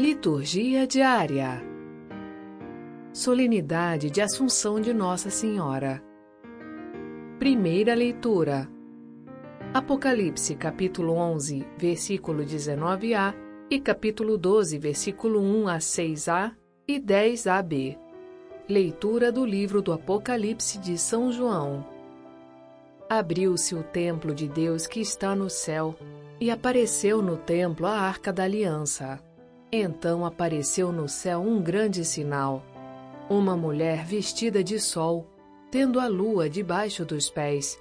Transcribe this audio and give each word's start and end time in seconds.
Liturgia 0.00 0.86
diária. 0.86 1.62
Solenidade 3.12 4.10
de 4.10 4.22
Assunção 4.22 4.80
de 4.80 4.94
Nossa 4.94 5.28
Senhora. 5.28 6.02
Primeira 7.38 7.94
leitura. 7.94 8.66
Apocalipse, 9.74 10.54
capítulo 10.54 11.12
11, 11.12 11.66
versículo 11.76 12.42
19a 12.42 13.34
e 13.68 13.78
capítulo 13.78 14.38
12, 14.38 14.78
versículo 14.78 15.38
1 15.38 15.68
a 15.68 15.76
6a 15.76 16.52
e 16.88 16.98
10ab. 16.98 17.98
Leitura 18.66 19.30
do 19.30 19.44
livro 19.44 19.82
do 19.82 19.92
Apocalipse 19.92 20.78
de 20.78 20.96
São 20.96 21.30
João. 21.30 21.84
Abriu-se 23.06 23.74
o 23.74 23.82
templo 23.82 24.34
de 24.34 24.48
Deus 24.48 24.86
que 24.86 25.00
está 25.00 25.36
no 25.36 25.50
céu, 25.50 25.94
e 26.40 26.50
apareceu 26.50 27.20
no 27.20 27.36
templo 27.36 27.86
a 27.86 28.00
arca 28.00 28.32
da 28.32 28.44
aliança. 28.44 29.20
Então 29.72 30.26
apareceu 30.26 30.90
no 30.90 31.08
céu 31.08 31.40
um 31.40 31.62
grande 31.62 32.04
sinal: 32.04 32.64
uma 33.28 33.56
mulher 33.56 34.04
vestida 34.04 34.64
de 34.64 34.80
sol, 34.80 35.26
tendo 35.70 36.00
a 36.00 36.08
lua 36.08 36.50
debaixo 36.50 37.04
dos 37.04 37.30
pés, 37.30 37.78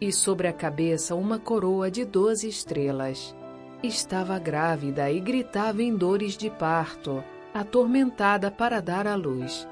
e 0.00 0.10
sobre 0.10 0.48
a 0.48 0.52
cabeça 0.52 1.14
uma 1.14 1.38
coroa 1.38 1.90
de 1.90 2.06
doze 2.06 2.48
estrelas. 2.48 3.36
Estava 3.82 4.38
grávida 4.38 5.10
e 5.10 5.20
gritava 5.20 5.82
em 5.82 5.94
dores 5.94 6.38
de 6.38 6.48
parto, 6.48 7.22
atormentada 7.52 8.50
para 8.50 8.80
dar 8.80 9.06
à 9.06 9.14
luz. 9.14 9.68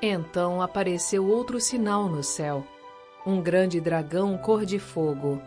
Então 0.00 0.62
apareceu 0.62 1.26
outro 1.26 1.60
sinal 1.60 2.08
no 2.08 2.22
céu: 2.22 2.64
um 3.26 3.42
grande 3.42 3.80
dragão 3.80 4.38
cor 4.38 4.64
de 4.64 4.78
fogo. 4.78 5.42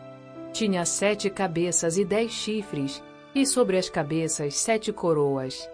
Tinha 0.52 0.84
sete 0.84 1.30
cabeças 1.30 1.98
e 1.98 2.04
dez 2.04 2.32
chifres 2.32 3.02
e 3.36 3.46
sobre 3.46 3.78
as 3.78 3.90
cabeças 3.90 4.56
sete 4.56 4.94
coroas. 4.94 5.70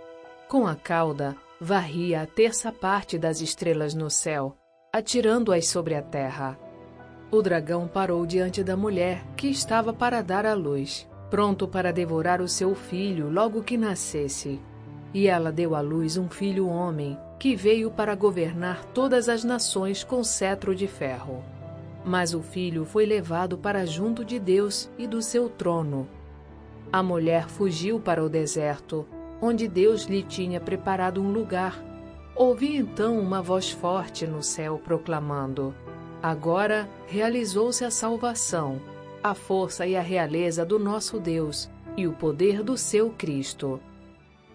Com 0.50 0.66
a 0.66 0.76
cauda, 0.76 1.38
varria 1.60 2.24
a 2.24 2.26
terça 2.26 2.72
parte 2.72 3.20
das 3.20 3.40
estrelas 3.40 3.94
no 3.94 4.09
céu, 4.09 4.58
atirando-as 4.92 5.68
sobre 5.68 5.94
a 5.94 6.02
terra. 6.02 6.58
O 7.30 7.40
dragão 7.40 7.88
parou 7.88 8.26
diante 8.26 8.64
da 8.64 8.76
mulher, 8.76 9.23
que 9.38 9.48
estava 9.48 9.94
para 9.94 10.23
dar 10.23 10.44
à 10.44 10.56
luz, 10.56 11.08
pronto 11.30 11.68
para 11.68 11.94
devorar 11.94 12.42
o 12.42 12.48
seu 12.48 12.73
filho 12.73 13.30
logo 13.30 13.62
que 13.62 13.78
nascesse. 13.78 14.59
E 15.14 15.28
ela 15.28 15.52
deu 15.52 15.75
à 15.75 15.81
luz 15.81 16.18
um 16.18 16.30
filho 16.30 16.68
homem, 16.68 17.18
que 17.38 17.56
veio 17.56 17.92
para 17.92 18.16
governar 18.16 18.86
todas 18.86 19.30
as 19.30 19.44
nações 19.44 20.03
com 20.03 20.23
cetro 20.23 20.73
de 20.73 20.88
ferro. 20.88 21.44
Mas 22.03 22.34
o 22.34 22.42
filho 22.42 22.86
foi 22.86 23.06
levado 23.06 23.56
para 23.56 23.86
junto 23.86 24.25
de 24.25 24.40
Deus 24.40 24.90
e 24.98 25.06
do 25.06 25.22
seu 25.22 25.48
trono 25.48 26.08
a 26.92 27.02
mulher 27.02 27.47
fugiu 27.47 28.00
para 28.00 28.23
o 28.23 28.30
deserto, 28.30 29.08
onde 29.42 29.67
Deus 29.67 30.03
lhe 30.03 30.22
tinha 30.22 30.59
preparado 30.59 31.22
um 31.22 31.31
lugar. 31.31 31.81
Ouvi 32.36 32.75
então 32.75 33.17
uma 33.17 33.42
voz 33.42 33.72
forte 33.72 34.28
no 34.28 34.44
céu 34.44 34.78
proclamando: 34.84 35.73
Agora 36.22 36.89
realizou-se 37.08 37.86
a 37.86 37.92
salvação, 37.92 38.81
a 39.23 39.34
força 39.34 39.88
e 39.88 39.95
a 39.95 40.02
realeza 40.02 40.66
do 40.66 40.78
nosso 40.78 41.19
Deus 41.19 41.69
e 41.95 42.08
o 42.08 42.14
poder 42.14 42.62
do 42.62 42.78
seu 42.78 43.12
Cristo. 43.12 43.80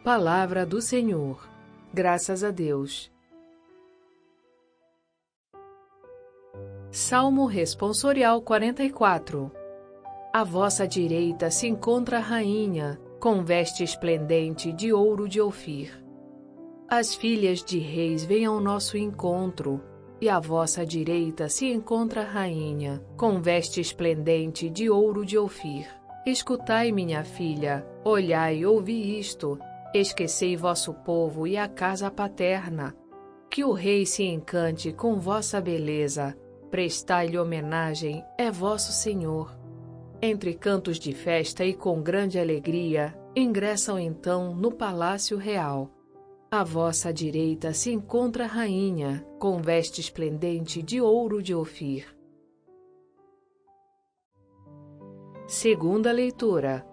Palavra 0.04 0.66
do 0.66 0.80
Senhor. 0.80 1.48
Graças 1.92 2.44
a 2.44 2.50
Deus. 2.50 3.10
Salmo 6.90 7.46
Responsorial 7.46 8.40
44 8.40 9.65
à 10.36 10.44
vossa 10.44 10.86
direita 10.86 11.50
se 11.50 11.66
encontra 11.66 12.18
a 12.18 12.20
rainha, 12.20 13.00
com 13.18 13.42
veste 13.42 13.82
esplendente 13.82 14.70
de 14.70 14.92
ouro 14.92 15.26
de 15.26 15.40
Ofir. 15.40 16.04
As 16.86 17.14
filhas 17.14 17.64
de 17.64 17.78
reis 17.78 18.22
vêm 18.22 18.44
ao 18.44 18.60
nosso 18.60 18.98
encontro, 18.98 19.82
e 20.20 20.28
à 20.28 20.38
vossa 20.38 20.84
direita 20.84 21.48
se 21.48 21.72
encontra 21.72 22.20
a 22.20 22.26
rainha, 22.26 23.02
com 23.16 23.40
veste 23.40 23.80
esplendente 23.80 24.68
de 24.68 24.90
ouro 24.90 25.24
de 25.24 25.38
Ofir. 25.38 25.88
Escutai, 26.26 26.92
minha 26.92 27.24
filha, 27.24 27.86
olhai 28.04 28.58
e 28.58 28.66
ouvi 28.66 29.18
isto. 29.18 29.58
Esquecei 29.94 30.54
vosso 30.54 30.92
povo 30.92 31.46
e 31.46 31.56
a 31.56 31.66
casa 31.66 32.10
paterna. 32.10 32.94
Que 33.50 33.64
o 33.64 33.72
rei 33.72 34.04
se 34.04 34.24
encante 34.24 34.92
com 34.92 35.18
vossa 35.18 35.62
beleza. 35.62 36.36
Prestai-lhe 36.70 37.38
homenagem, 37.38 38.22
é 38.36 38.50
vosso 38.50 38.92
senhor. 38.92 39.55
Entre 40.20 40.54
cantos 40.54 40.98
de 40.98 41.12
festa 41.12 41.64
e 41.64 41.74
com 41.74 42.02
grande 42.02 42.38
alegria, 42.38 43.14
ingressam 43.34 43.98
então 43.98 44.54
no 44.54 44.72
palácio 44.72 45.36
real. 45.36 45.90
À 46.50 46.64
vossa 46.64 47.12
direita 47.12 47.74
se 47.74 47.92
encontra 47.92 48.44
a 48.44 48.46
rainha, 48.46 49.26
com 49.38 49.60
veste 49.60 50.00
esplendente 50.00 50.82
de 50.82 51.00
ouro 51.00 51.42
de 51.42 51.54
Ofir. 51.54 52.16
Segunda 55.46 56.10
leitura. 56.10 56.86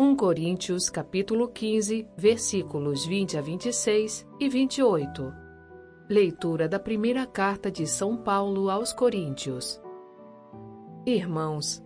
1 0.00 0.16
Coríntios 0.16 0.90
capítulo 0.90 1.48
15, 1.48 2.08
versículos 2.16 3.06
20 3.06 3.38
a 3.38 3.40
26 3.40 4.26
e 4.40 4.48
28. 4.48 5.32
Leitura 6.08 6.68
da 6.68 6.78
primeira 6.78 7.24
carta 7.24 7.70
de 7.70 7.86
São 7.86 8.16
Paulo 8.16 8.68
aos 8.68 8.92
Coríntios. 8.92 9.80
Irmãos, 11.06 11.82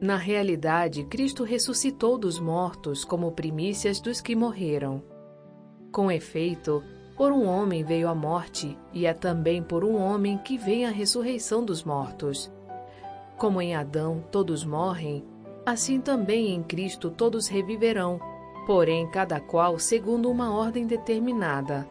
na 0.00 0.16
realidade, 0.16 1.04
Cristo 1.04 1.42
ressuscitou 1.42 2.18
dos 2.18 2.38
mortos 2.38 3.02
como 3.02 3.32
primícias 3.32 3.98
dos 3.98 4.20
que 4.20 4.36
morreram. 4.36 5.02
Com 5.90 6.10
efeito, 6.10 6.82
por 7.16 7.32
um 7.32 7.46
homem 7.46 7.82
veio 7.82 8.06
a 8.08 8.14
morte, 8.14 8.76
e 8.92 9.06
é 9.06 9.14
também 9.14 9.62
por 9.62 9.82
um 9.84 9.96
homem 9.96 10.36
que 10.36 10.58
vem 10.58 10.84
a 10.84 10.90
ressurreição 10.90 11.64
dos 11.64 11.82
mortos. 11.82 12.52
Como 13.38 13.60
em 13.62 13.74
Adão 13.74 14.22
todos 14.30 14.66
morrem, 14.66 15.24
assim 15.64 15.98
também 15.98 16.54
em 16.54 16.62
Cristo 16.62 17.10
todos 17.10 17.48
reviverão, 17.48 18.20
porém 18.66 19.10
cada 19.10 19.40
qual 19.40 19.78
segundo 19.78 20.30
uma 20.30 20.54
ordem 20.54 20.86
determinada. 20.86 21.88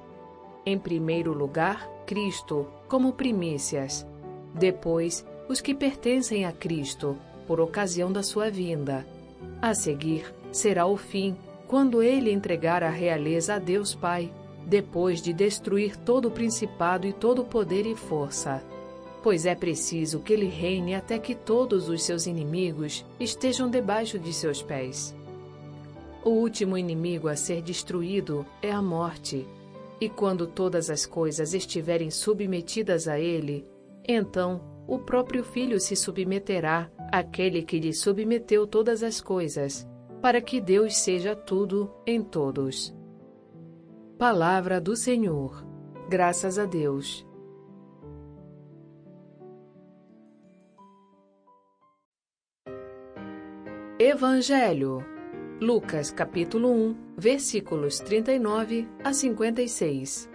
Em 0.63 0.77
primeiro 0.77 1.33
lugar, 1.33 1.89
Cristo, 2.05 2.67
como 2.87 3.13
primícias. 3.13 4.05
Depois, 4.53 5.25
os 5.49 5.59
que 5.59 5.73
pertencem 5.73 6.45
a 6.45 6.51
Cristo, 6.51 7.17
por 7.47 7.59
ocasião 7.59 8.11
da 8.11 8.23
sua 8.23 8.49
vinda. 8.49 9.05
A 9.61 9.73
seguir, 9.73 10.33
será 10.51 10.85
o 10.85 10.97
fim, 10.97 11.35
quando 11.67 12.01
ele 12.01 12.31
entregar 12.31 12.83
a 12.83 12.89
realeza 12.89 13.55
a 13.55 13.59
Deus 13.59 13.95
Pai, 13.95 14.31
depois 14.65 15.21
de 15.21 15.33
destruir 15.33 15.95
todo 15.97 16.27
o 16.27 16.31
principado 16.31 17.07
e 17.07 17.13
todo 17.13 17.41
o 17.41 17.45
poder 17.45 17.85
e 17.85 17.95
força. 17.95 18.63
Pois 19.21 19.45
é 19.45 19.55
preciso 19.55 20.19
que 20.19 20.33
ele 20.33 20.47
reine 20.47 20.93
até 20.93 21.17
que 21.17 21.33
todos 21.33 21.89
os 21.89 22.03
seus 22.03 22.27
inimigos 22.27 23.05
estejam 23.19 23.69
debaixo 23.69 24.19
de 24.19 24.31
seus 24.31 24.61
pés. 24.61 25.15
O 26.23 26.29
último 26.29 26.77
inimigo 26.77 27.27
a 27.27 27.35
ser 27.35 27.61
destruído 27.61 28.45
é 28.61 28.71
a 28.71 28.81
morte. 28.81 29.47
E 30.01 30.09
quando 30.09 30.45
todas 30.45 30.89
as 30.89 31.05
coisas 31.05 31.53
estiverem 31.53 32.11
submetidas 32.11 33.07
a 33.07 33.19
ele, 33.19 33.65
então 34.07 34.61
o 34.87 34.99
próprio 34.99 35.43
Filho 35.43 35.79
se 35.79 35.95
submeterá 35.95 36.91
àquele 37.11 37.63
que 37.63 37.79
lhe 37.79 37.93
submeteu 37.93 38.67
todas 38.67 39.03
as 39.03 39.19
coisas, 39.19 39.87
para 40.21 40.41
que 40.41 40.61
Deus 40.61 40.97
seja 40.97 41.35
tudo 41.35 41.91
em 42.05 42.21
todos. 42.21 42.95
Palavra 44.17 44.79
do 44.79 44.95
Senhor. 44.95 45.65
Graças 46.09 46.57
a 46.57 46.65
Deus. 46.65 47.25
Evangelho. 53.99 55.03
Lucas 55.61 56.11
capítulo 56.11 56.69
1, 56.69 56.95
versículos 57.17 57.99
39 57.99 58.87
a 59.03 59.13
56. 59.13 60.34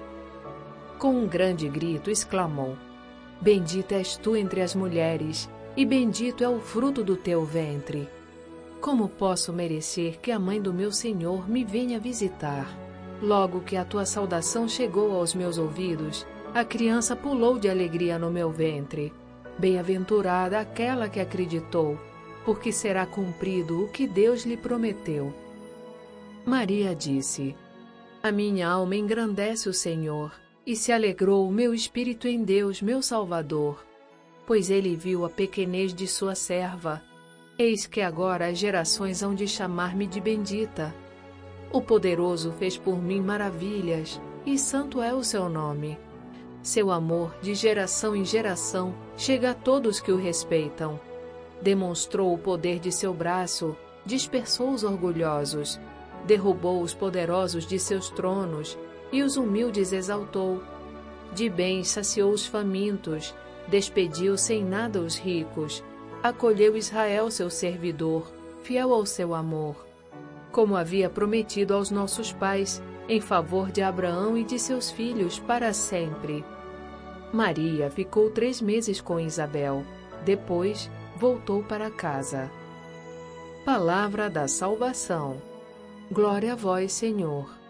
com 1.01 1.15
um 1.15 1.27
grande 1.27 1.67
grito, 1.67 2.11
exclamou: 2.11 2.77
Bendita 3.41 3.95
és 3.95 4.15
tu 4.15 4.35
entre 4.35 4.61
as 4.61 4.75
mulheres, 4.75 5.49
e 5.75 5.83
bendito 5.83 6.43
é 6.43 6.47
o 6.47 6.59
fruto 6.59 7.03
do 7.03 7.15
teu 7.15 7.43
ventre. 7.43 8.07
Como 8.79 9.09
posso 9.09 9.51
merecer 9.51 10.19
que 10.19 10.31
a 10.31 10.37
mãe 10.37 10.61
do 10.61 10.71
meu 10.71 10.91
Senhor 10.91 11.49
me 11.49 11.63
venha 11.63 11.99
visitar? 11.99 12.67
Logo 13.19 13.61
que 13.61 13.75
a 13.75 13.83
tua 13.83 14.05
saudação 14.05 14.69
chegou 14.69 15.15
aos 15.15 15.33
meus 15.33 15.57
ouvidos, 15.57 16.25
a 16.53 16.63
criança 16.63 17.15
pulou 17.15 17.57
de 17.57 17.67
alegria 17.67 18.19
no 18.19 18.29
meu 18.29 18.51
ventre. 18.51 19.11
Bem-aventurada 19.57 20.59
aquela 20.59 21.09
que 21.09 21.19
acreditou, 21.19 21.99
porque 22.45 22.71
será 22.71 23.07
cumprido 23.07 23.85
o 23.85 23.87
que 23.87 24.05
Deus 24.05 24.43
lhe 24.43 24.57
prometeu. 24.57 25.33
Maria 26.45 26.93
disse: 26.93 27.55
A 28.21 28.31
minha 28.31 28.67
alma 28.67 28.95
engrandece 28.95 29.69
o 29.69 29.73
Senhor, 29.73 30.31
e 30.65 30.75
se 30.75 30.91
alegrou 30.91 31.47
o 31.47 31.51
meu 31.51 31.73
espírito 31.73 32.27
em 32.27 32.43
Deus, 32.43 32.81
meu 32.81 33.01
Salvador, 33.01 33.83
pois 34.45 34.69
ele 34.69 34.95
viu 34.95 35.25
a 35.25 35.29
pequenez 35.29 35.93
de 35.93 36.07
sua 36.07 36.35
serva. 36.35 37.01
Eis 37.57 37.87
que 37.87 38.01
agora 38.01 38.47
as 38.47 38.57
gerações 38.57 39.23
hão 39.23 39.33
de 39.33 39.47
chamar-me 39.47 40.05
de 40.05 40.19
bendita. 40.19 40.93
O 41.71 41.81
poderoso 41.81 42.51
fez 42.53 42.77
por 42.77 43.01
mim 43.01 43.21
maravilhas, 43.21 44.21
e 44.45 44.57
santo 44.57 45.01
é 45.01 45.13
o 45.13 45.23
seu 45.23 45.49
nome. 45.49 45.97
Seu 46.61 46.91
amor, 46.91 47.35
de 47.41 47.55
geração 47.55 48.15
em 48.15 48.23
geração, 48.23 48.93
chega 49.17 49.51
a 49.51 49.53
todos 49.55 49.99
que 49.99 50.11
o 50.11 50.17
respeitam. 50.17 50.99
Demonstrou 51.61 52.33
o 52.33 52.37
poder 52.37 52.79
de 52.79 52.91
seu 52.91 53.13
braço, 53.13 53.75
dispersou 54.05 54.71
os 54.71 54.83
orgulhosos, 54.83 55.79
derrubou 56.25 56.81
os 56.81 56.93
poderosos 56.93 57.65
de 57.65 57.79
seus 57.79 58.09
tronos 58.09 58.77
e 59.11 59.21
os 59.23 59.37
humildes 59.37 59.91
exaltou. 59.91 60.61
De 61.33 61.49
bem 61.49 61.83
saciou 61.83 62.31
os 62.31 62.45
famintos, 62.45 63.33
despediu 63.67 64.37
sem 64.37 64.63
nada 64.63 64.99
os 64.99 65.17
ricos, 65.17 65.83
acolheu 66.21 66.75
Israel, 66.75 67.31
seu 67.31 67.49
servidor, 67.49 68.31
fiel 68.61 68.93
ao 68.93 69.05
seu 69.05 69.33
amor, 69.33 69.75
como 70.51 70.75
havia 70.75 71.09
prometido 71.09 71.73
aos 71.73 71.89
nossos 71.89 72.31
pais, 72.31 72.81
em 73.07 73.19
favor 73.19 73.71
de 73.71 73.81
Abraão 73.81 74.37
e 74.37 74.43
de 74.43 74.59
seus 74.59 74.91
filhos 74.91 75.39
para 75.39 75.73
sempre. 75.73 76.43
Maria 77.33 77.89
ficou 77.89 78.29
três 78.29 78.61
meses 78.61 78.99
com 78.99 79.19
Isabel. 79.19 79.85
Depois, 80.25 80.89
voltou 81.15 81.63
para 81.63 81.89
casa. 81.89 82.51
Palavra 83.65 84.29
da 84.29 84.47
Salvação. 84.47 85.41
Glória 86.11 86.53
a 86.53 86.55
vós, 86.55 86.91
Senhor. 86.91 87.60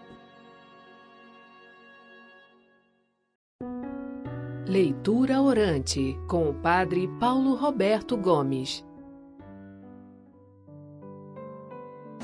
Leitura 4.66 5.42
orante 5.42 6.16
com 6.28 6.48
o 6.48 6.54
Padre 6.54 7.08
Paulo 7.18 7.56
Roberto 7.56 8.16
Gomes. 8.16 8.84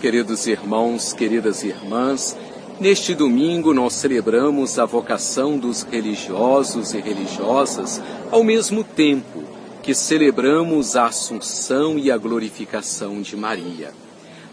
Queridos 0.01 0.47
irmãos, 0.47 1.13
queridas 1.13 1.65
irmãs, 1.65 2.39
neste 2.79 3.13
domingo 3.13 3.75
nós 3.75 3.95
celebramos 3.95 4.79
a 4.79 4.85
vocação 4.85 5.59
dos 5.59 5.83
religiosos 5.83 6.95
e 6.95 7.01
religiosas 7.01 8.01
ao 8.31 8.45
mesmo 8.45 8.85
tempo 8.85 9.43
que 9.83 9.93
celebramos 9.93 10.95
a 10.95 11.07
Assunção 11.07 11.99
e 11.99 12.09
a 12.09 12.17
glorificação 12.17 13.21
de 13.21 13.37
Maria. 13.37 13.93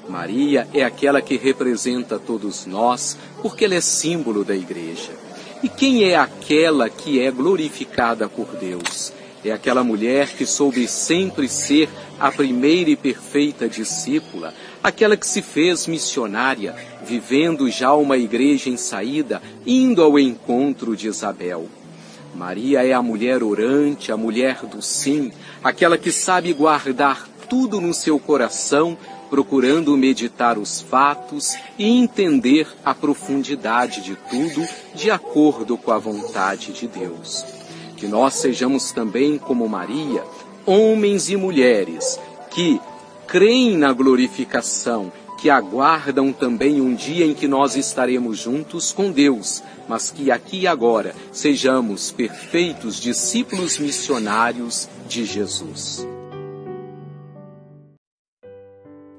Maria 0.09 0.67
é 0.73 0.83
aquela 0.83 1.21
que 1.21 1.37
representa 1.37 2.17
todos 2.17 2.65
nós, 2.65 3.15
porque 3.43 3.65
ela 3.65 3.75
é 3.75 3.81
símbolo 3.81 4.43
da 4.43 4.55
igreja. 4.55 5.24
E 5.65 5.67
quem 5.67 6.03
é 6.03 6.15
aquela 6.15 6.87
que 6.87 7.19
é 7.19 7.31
glorificada 7.31 8.29
por 8.29 8.55
Deus? 8.55 9.11
É 9.43 9.51
aquela 9.51 9.83
mulher 9.83 10.27
que 10.27 10.45
soube 10.45 10.87
sempre 10.87 11.49
ser 11.49 11.89
a 12.19 12.31
primeira 12.31 12.91
e 12.91 12.95
perfeita 12.95 13.67
discípula, 13.67 14.53
aquela 14.83 15.17
que 15.17 15.25
se 15.25 15.41
fez 15.41 15.87
missionária, 15.87 16.75
vivendo 17.03 17.67
já 17.67 17.95
uma 17.95 18.15
igreja 18.15 18.69
em 18.69 18.77
saída, 18.77 19.41
indo 19.65 20.03
ao 20.03 20.19
encontro 20.19 20.95
de 20.95 21.07
Isabel. 21.07 21.67
Maria 22.35 22.85
é 22.85 22.93
a 22.93 23.01
mulher 23.01 23.41
orante, 23.41 24.11
a 24.11 24.17
mulher 24.17 24.67
do 24.67 24.83
sim, 24.83 25.31
aquela 25.63 25.97
que 25.97 26.11
sabe 26.11 26.53
guardar 26.53 27.27
tudo 27.49 27.81
no 27.81 27.91
seu 27.91 28.19
coração 28.19 28.95
procurando 29.29 29.97
meditar 29.97 30.57
os 30.57 30.81
fatos 30.81 31.55
e 31.77 31.85
entender 31.85 32.67
a 32.83 32.93
profundidade 32.93 34.01
de 34.01 34.15
tudo 34.29 34.67
de 34.93 35.11
acordo 35.11 35.77
com 35.77 35.91
a 35.91 35.97
vontade 35.97 36.71
de 36.73 36.87
Deus. 36.87 37.43
Que 37.97 38.07
nós 38.07 38.35
sejamos 38.35 38.91
também 38.91 39.37
como 39.37 39.67
Maria, 39.67 40.23
homens 40.65 41.29
e 41.29 41.35
mulheres 41.35 42.19
que 42.49 42.79
creem 43.27 43.77
na 43.77 43.91
glorificação, 43.91 45.11
que 45.37 45.49
aguardam 45.49 46.31
também 46.31 46.79
um 46.81 46.95
dia 46.95 47.25
em 47.25 47.33
que 47.33 47.47
nós 47.47 47.75
estaremos 47.75 48.39
juntos 48.39 48.91
com 48.91 49.11
Deus, 49.11 49.61
mas 49.87 50.09
que 50.09 50.31
aqui 50.31 50.61
e 50.61 50.67
agora 50.67 51.13
sejamos 51.31 52.11
perfeitos 52.11 52.99
discípulos 52.99 53.77
missionários 53.77 54.87
de 55.07 55.25
Jesus. 55.25 56.14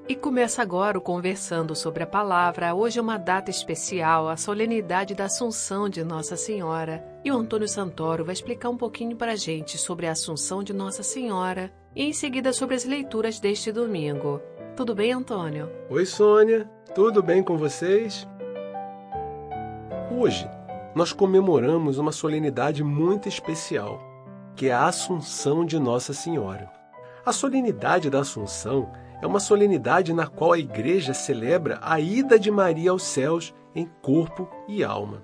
E 0.09 0.15
começa 0.15 0.63
agora 0.63 0.97
o 0.97 1.01
Conversando 1.01 1.75
sobre 1.75 2.05
a 2.05 2.07
Palavra. 2.07 2.73
Hoje 2.73 2.97
é 2.97 3.03
uma 3.03 3.19
data 3.19 3.51
especial, 3.51 4.29
a 4.29 4.37
solenidade 4.37 5.17
da 5.17 5.25
Assunção 5.25 5.89
de 5.89 6.05
Nossa 6.05 6.37
Senhora. 6.37 7.05
E 7.25 7.33
o 7.33 7.37
Antônio 7.37 7.67
Santoro 7.67 8.25
vai 8.25 8.33
explicar 8.33 8.71
um 8.71 8.77
pouquinho 8.77 9.17
para 9.17 9.33
a 9.33 9.37
gente 9.37 9.77
sobre 9.77 10.07
a 10.07 10.13
Assunção 10.13 10.63
de 10.63 10.73
Nossa 10.73 11.03
Senhora 11.03 11.73
e 11.93 12.05
em 12.05 12.13
seguida 12.13 12.53
sobre 12.53 12.77
as 12.77 12.85
leituras 12.85 13.41
deste 13.41 13.73
domingo. 13.73 14.41
Tudo 14.77 14.95
bem, 14.95 15.11
Antônio? 15.11 15.69
Oi, 15.91 16.07
Sônia. 16.07 16.71
Tudo 16.95 17.21
bem 17.21 17.43
com 17.43 17.57
vocês? 17.57 18.29
Hoje 20.17 20.49
nós 20.95 21.13
comemoramos 21.13 21.99
uma 21.99 22.13
solenidade 22.13 22.85
muito 22.85 23.29
especial, 23.29 24.01
que 24.55 24.69
é 24.69 24.73
a 24.73 24.87
Assunção 24.87 25.65
de 25.65 25.81
Nossa 25.81 26.13
Senhora. 26.13 26.71
A 27.25 27.33
solenidade 27.33 28.09
da 28.09 28.21
Assunção 28.21 28.89
é 29.21 29.27
uma 29.27 29.41
solenidade 29.41 30.13
na 30.13 30.27
qual 30.27 30.53
a 30.53 30.59
Igreja 30.59 31.15
celebra 31.15 31.79
a 31.83 31.99
ida 31.99 32.39
de 32.39 32.51
Maria 32.51 32.91
aos 32.91 33.03
céus 33.03 33.55
em 33.75 33.89
corpo 34.03 34.49
e 34.69 34.85
alma. 34.85 35.23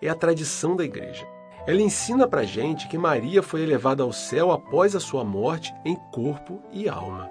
É 0.00 0.08
a 0.08 0.14
tradição 0.14 0.74
da 0.76 0.84
Igreja. 0.84 1.26
Ela 1.66 1.82
ensina 1.82 2.26
para 2.26 2.42
gente 2.44 2.88
que 2.88 2.96
Maria 2.96 3.42
foi 3.42 3.62
elevada 3.62 4.02
ao 4.02 4.12
céu 4.12 4.50
após 4.50 4.96
a 4.96 5.00
sua 5.00 5.24
morte 5.24 5.74
em 5.84 5.94
corpo 6.10 6.62
e 6.72 6.88
alma. 6.88 7.30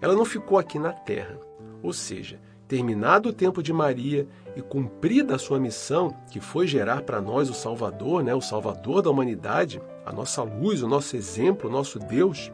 Ela 0.00 0.14
não 0.14 0.24
ficou 0.24 0.58
aqui 0.58 0.78
na 0.78 0.92
terra, 0.92 1.38
ou 1.82 1.92
seja, 1.92 2.40
terminado 2.66 3.28
o 3.28 3.32
tempo 3.32 3.62
de 3.62 3.72
Maria 3.72 4.26
e 4.56 4.62
cumprida 4.62 5.34
a 5.34 5.38
sua 5.38 5.60
missão, 5.60 6.14
que 6.30 6.40
foi 6.40 6.66
gerar 6.66 7.02
para 7.02 7.20
nós 7.20 7.50
o 7.50 7.54
Salvador, 7.54 8.22
né, 8.22 8.34
o 8.34 8.40
Salvador 8.40 9.02
da 9.02 9.10
humanidade, 9.10 9.80
a 10.04 10.12
nossa 10.12 10.42
luz, 10.42 10.82
o 10.82 10.88
nosso 10.88 11.14
exemplo, 11.16 11.68
o 11.68 11.72
nosso 11.72 11.98
Deus, 11.98 12.50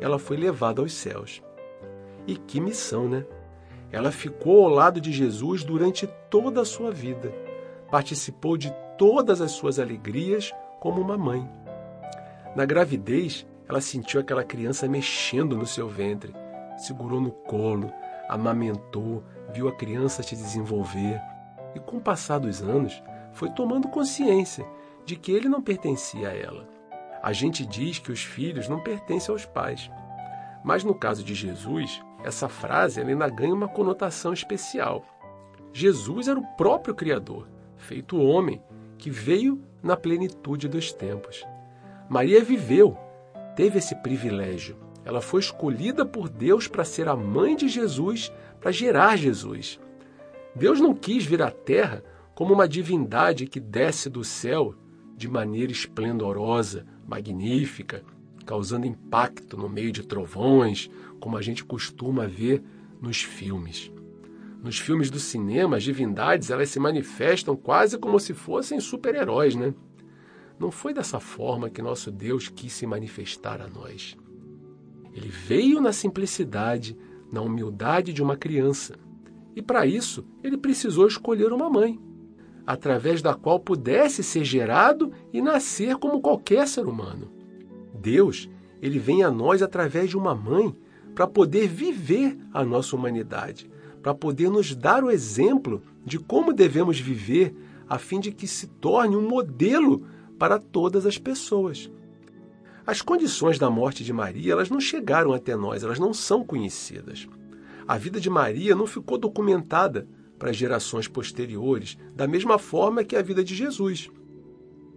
ela 0.00 0.18
foi 0.18 0.36
levada 0.36 0.80
aos 0.80 0.92
céus. 0.92 1.42
E 2.26 2.36
que 2.36 2.60
missão, 2.60 3.08
né? 3.08 3.24
Ela 3.92 4.10
ficou 4.10 4.64
ao 4.64 4.70
lado 4.70 5.00
de 5.00 5.12
Jesus 5.12 5.62
durante 5.62 6.06
toda 6.28 6.60
a 6.60 6.64
sua 6.64 6.90
vida. 6.90 7.32
Participou 7.90 8.56
de 8.56 8.72
todas 8.98 9.40
as 9.40 9.52
suas 9.52 9.78
alegrias 9.78 10.52
como 10.80 11.00
uma 11.00 11.16
mãe. 11.16 11.48
Na 12.54 12.64
gravidez, 12.64 13.46
ela 13.68 13.80
sentiu 13.80 14.20
aquela 14.20 14.44
criança 14.44 14.88
mexendo 14.88 15.56
no 15.56 15.66
seu 15.66 15.88
ventre, 15.88 16.34
segurou 16.76 17.20
no 17.20 17.30
colo, 17.30 17.92
amamentou, 18.28 19.22
viu 19.52 19.68
a 19.68 19.72
criança 19.72 20.22
se 20.22 20.34
desenvolver. 20.34 21.20
E 21.74 21.80
com 21.80 21.98
o 21.98 22.00
passar 22.00 22.38
dos 22.38 22.62
anos, 22.62 23.02
foi 23.32 23.50
tomando 23.50 23.88
consciência 23.88 24.66
de 25.04 25.14
que 25.16 25.30
ele 25.30 25.48
não 25.48 25.62
pertencia 25.62 26.30
a 26.30 26.34
ela. 26.34 26.66
A 27.22 27.32
gente 27.32 27.66
diz 27.66 27.98
que 27.98 28.10
os 28.10 28.22
filhos 28.22 28.68
não 28.68 28.80
pertencem 28.80 29.32
aos 29.32 29.44
pais. 29.44 29.90
Mas 30.64 30.82
no 30.82 30.94
caso 30.94 31.22
de 31.22 31.34
Jesus, 31.34 32.02
essa 32.26 32.48
frase 32.48 33.00
ainda 33.00 33.28
ganha 33.28 33.54
uma 33.54 33.68
conotação 33.68 34.32
especial. 34.32 35.06
Jesus 35.72 36.26
era 36.26 36.38
o 36.38 36.56
próprio 36.56 36.92
Criador, 36.92 37.46
feito 37.76 38.20
homem, 38.20 38.60
que 38.98 39.10
veio 39.10 39.62
na 39.80 39.96
plenitude 39.96 40.66
dos 40.66 40.92
tempos. 40.92 41.46
Maria 42.08 42.42
viveu, 42.42 42.98
teve 43.54 43.78
esse 43.78 43.94
privilégio. 43.94 44.76
Ela 45.04 45.20
foi 45.20 45.38
escolhida 45.38 46.04
por 46.04 46.28
Deus 46.28 46.66
para 46.66 46.84
ser 46.84 47.08
a 47.08 47.14
mãe 47.14 47.54
de 47.54 47.68
Jesus, 47.68 48.32
para 48.60 48.72
gerar 48.72 49.16
Jesus. 49.16 49.78
Deus 50.52 50.80
não 50.80 50.94
quis 50.94 51.24
vir 51.24 51.42
à 51.42 51.50
terra 51.52 52.02
como 52.34 52.52
uma 52.52 52.66
divindade 52.66 53.46
que 53.46 53.60
desce 53.60 54.10
do 54.10 54.24
céu 54.24 54.74
de 55.16 55.28
maneira 55.28 55.70
esplendorosa, 55.70 56.84
magnífica, 57.06 58.02
causando 58.44 58.86
impacto 58.86 59.56
no 59.56 59.68
meio 59.68 59.92
de 59.92 60.02
trovões, 60.02 60.90
como 61.26 61.36
a 61.36 61.42
gente 61.42 61.64
costuma 61.64 62.24
ver 62.24 62.62
nos 63.02 63.20
filmes. 63.20 63.90
Nos 64.62 64.78
filmes 64.78 65.10
do 65.10 65.18
cinema, 65.18 65.76
as 65.76 65.82
divindades 65.82 66.52
elas 66.52 66.70
se 66.70 66.78
manifestam 66.78 67.56
quase 67.56 67.98
como 67.98 68.20
se 68.20 68.32
fossem 68.32 68.78
super-heróis, 68.78 69.56
né? 69.56 69.74
Não 70.56 70.70
foi 70.70 70.94
dessa 70.94 71.18
forma 71.18 71.68
que 71.68 71.82
nosso 71.82 72.12
Deus 72.12 72.48
quis 72.48 72.72
se 72.72 72.86
manifestar 72.86 73.60
a 73.60 73.66
nós. 73.66 74.16
Ele 75.12 75.28
veio 75.28 75.80
na 75.80 75.92
simplicidade, 75.92 76.96
na 77.32 77.40
humildade 77.40 78.12
de 78.12 78.22
uma 78.22 78.36
criança. 78.36 78.94
E 79.56 79.60
para 79.60 79.84
isso, 79.84 80.24
ele 80.44 80.56
precisou 80.56 81.08
escolher 81.08 81.52
uma 81.52 81.68
mãe. 81.68 81.98
através 82.64 83.20
da 83.20 83.34
qual 83.34 83.58
pudesse 83.58 84.22
ser 84.22 84.44
gerado 84.44 85.10
e 85.32 85.42
nascer 85.42 85.96
como 85.96 86.20
qualquer 86.20 86.68
ser 86.68 86.86
humano. 86.86 87.32
Deus, 87.94 88.48
ele 88.80 88.98
vem 88.98 89.24
a 89.24 89.30
nós 89.30 89.60
através 89.60 90.08
de 90.10 90.16
uma 90.16 90.36
mãe 90.36 90.72
para 91.16 91.26
poder 91.26 91.66
viver 91.66 92.36
a 92.52 92.62
nossa 92.62 92.94
humanidade, 92.94 93.70
para 94.02 94.14
poder 94.14 94.50
nos 94.50 94.74
dar 94.74 95.02
o 95.02 95.10
exemplo 95.10 95.82
de 96.04 96.18
como 96.18 96.52
devemos 96.52 97.00
viver 97.00 97.56
a 97.88 97.98
fim 97.98 98.20
de 98.20 98.30
que 98.30 98.46
se 98.46 98.66
torne 98.66 99.16
um 99.16 99.26
modelo 99.26 100.06
para 100.38 100.58
todas 100.58 101.06
as 101.06 101.16
pessoas. 101.16 101.90
As 102.86 103.00
condições 103.00 103.58
da 103.58 103.70
morte 103.70 104.04
de 104.04 104.12
Maria, 104.12 104.52
elas 104.52 104.68
não 104.68 104.78
chegaram 104.78 105.32
até 105.32 105.56
nós, 105.56 105.82
elas 105.82 105.98
não 105.98 106.12
são 106.12 106.44
conhecidas. 106.44 107.26
A 107.88 107.96
vida 107.96 108.20
de 108.20 108.28
Maria 108.28 108.74
não 108.74 108.86
ficou 108.86 109.16
documentada 109.16 110.06
para 110.38 110.52
gerações 110.52 111.08
posteriores, 111.08 111.96
da 112.14 112.28
mesma 112.28 112.58
forma 112.58 113.02
que 113.02 113.16
a 113.16 113.22
vida 113.22 113.42
de 113.42 113.54
Jesus. 113.54 114.10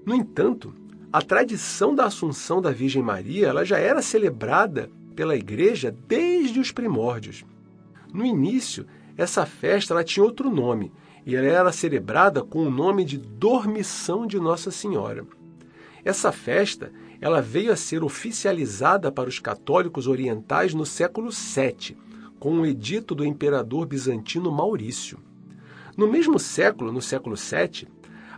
No 0.06 0.14
entanto, 0.14 0.76
a 1.14 1.22
tradição 1.22 1.96
da 1.96 2.08
Assunção 2.08 2.62
da 2.62 2.72
Virgem 2.72 3.02
Maria 3.02 3.48
ela 3.48 3.64
já 3.64 3.78
era 3.78 4.02
celebrada 4.02 4.92
pela 5.20 5.36
Igreja 5.36 5.94
desde 6.08 6.62
os 6.62 6.72
primórdios. 6.72 7.44
No 8.14 8.26
início, 8.26 8.86
essa 9.18 9.46
festa 9.46 9.94
ela 9.94 10.02
tinha 10.02 10.24
outro 10.24 10.50
nome 10.50 10.94
e 11.26 11.36
ela 11.36 11.46
era 11.46 11.72
celebrada 11.74 12.42
com 12.42 12.60
o 12.60 12.72
nome 12.72 13.04
de 13.04 13.18
Dormição 13.18 14.26
de 14.26 14.40
Nossa 14.40 14.72
Senhora. 14.72 15.28
Essa 16.06 16.32
festa 16.32 16.90
ela 17.20 17.42
veio 17.42 17.74
a 17.74 17.76
ser 17.76 18.02
oficializada 18.02 19.12
para 19.12 19.28
os 19.28 19.40
católicos 19.40 20.08
orientais 20.08 20.74
no 20.74 20.86
século 20.86 21.32
VII, 21.32 21.98
com 22.40 22.62
o 22.62 22.66
edito 22.66 23.14
do 23.14 23.26
imperador 23.26 23.88
bizantino 23.88 24.50
Maurício. 24.50 25.20
No 25.98 26.08
mesmo 26.10 26.40
século, 26.40 26.94
no 26.94 27.02
século 27.02 27.36
VII, 27.36 27.90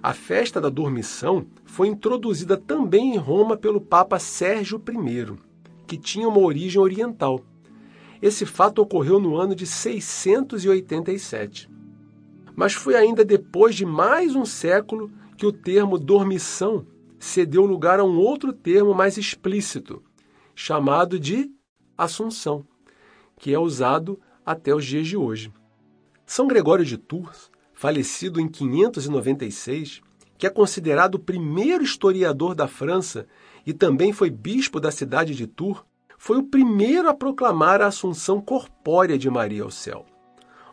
a 0.02 0.14
festa 0.14 0.60
da 0.60 0.70
Dormição 0.70 1.46
foi 1.64 1.90
introduzida 1.90 2.58
também 2.58 3.14
em 3.14 3.18
Roma 3.18 3.56
pelo 3.56 3.80
Papa 3.80 4.18
Sérgio 4.18 4.82
I, 4.90 5.51
que 5.92 5.98
tinha 5.98 6.26
uma 6.26 6.40
origem 6.40 6.82
oriental. 6.82 7.44
Esse 8.22 8.46
fato 8.46 8.82
ocorreu 8.82 9.20
no 9.20 9.36
ano 9.36 9.54
de 9.54 9.68
687. 9.68 11.70
Mas 12.56 12.72
foi 12.72 12.96
ainda 12.96 13.26
depois 13.26 13.76
de 13.76 13.86
mais 13.86 14.34
um 14.34 14.46
século 14.46 15.12
que 15.36 15.46
o 15.46 15.52
termo 15.52 16.00
dormição 16.00 16.88
cedeu 17.20 17.66
lugar 17.66 18.00
a 18.00 18.06
um 18.06 18.18
outro 18.18 18.54
termo 18.54 18.94
mais 18.94 19.18
explícito, 19.18 20.02
chamado 20.56 21.20
de 21.20 21.52
Assunção, 21.98 22.66
que 23.38 23.54
é 23.54 23.60
usado 23.60 24.18
até 24.46 24.74
os 24.74 24.86
dias 24.86 25.06
de 25.06 25.18
hoje. 25.18 25.52
São 26.26 26.48
Gregório 26.48 26.86
de 26.86 26.98
Tours, 26.98 27.52
falecido 27.74 28.40
em 28.40 28.48
596, 28.48 30.00
que 30.38 30.48
é 30.48 30.50
considerado 30.50 31.16
o 31.16 31.20
primeiro 31.20 31.84
historiador 31.84 32.56
da 32.56 32.66
França 32.66 33.28
e 33.66 33.74
também 33.74 34.12
foi 34.14 34.30
bispo 34.30 34.80
da 34.80 34.92
cidade 34.92 35.36
de 35.36 35.48
Tours, 35.48 35.84
foi 36.18 36.38
o 36.38 36.44
primeiro 36.44 37.10
a 37.10 37.14
proclamar 37.14 37.82
a 37.82 37.88
assunção 37.88 38.40
corpórea 38.40 39.18
de 39.18 39.30
Maria 39.30 39.64
ao 39.64 39.72
céu. 39.72 40.06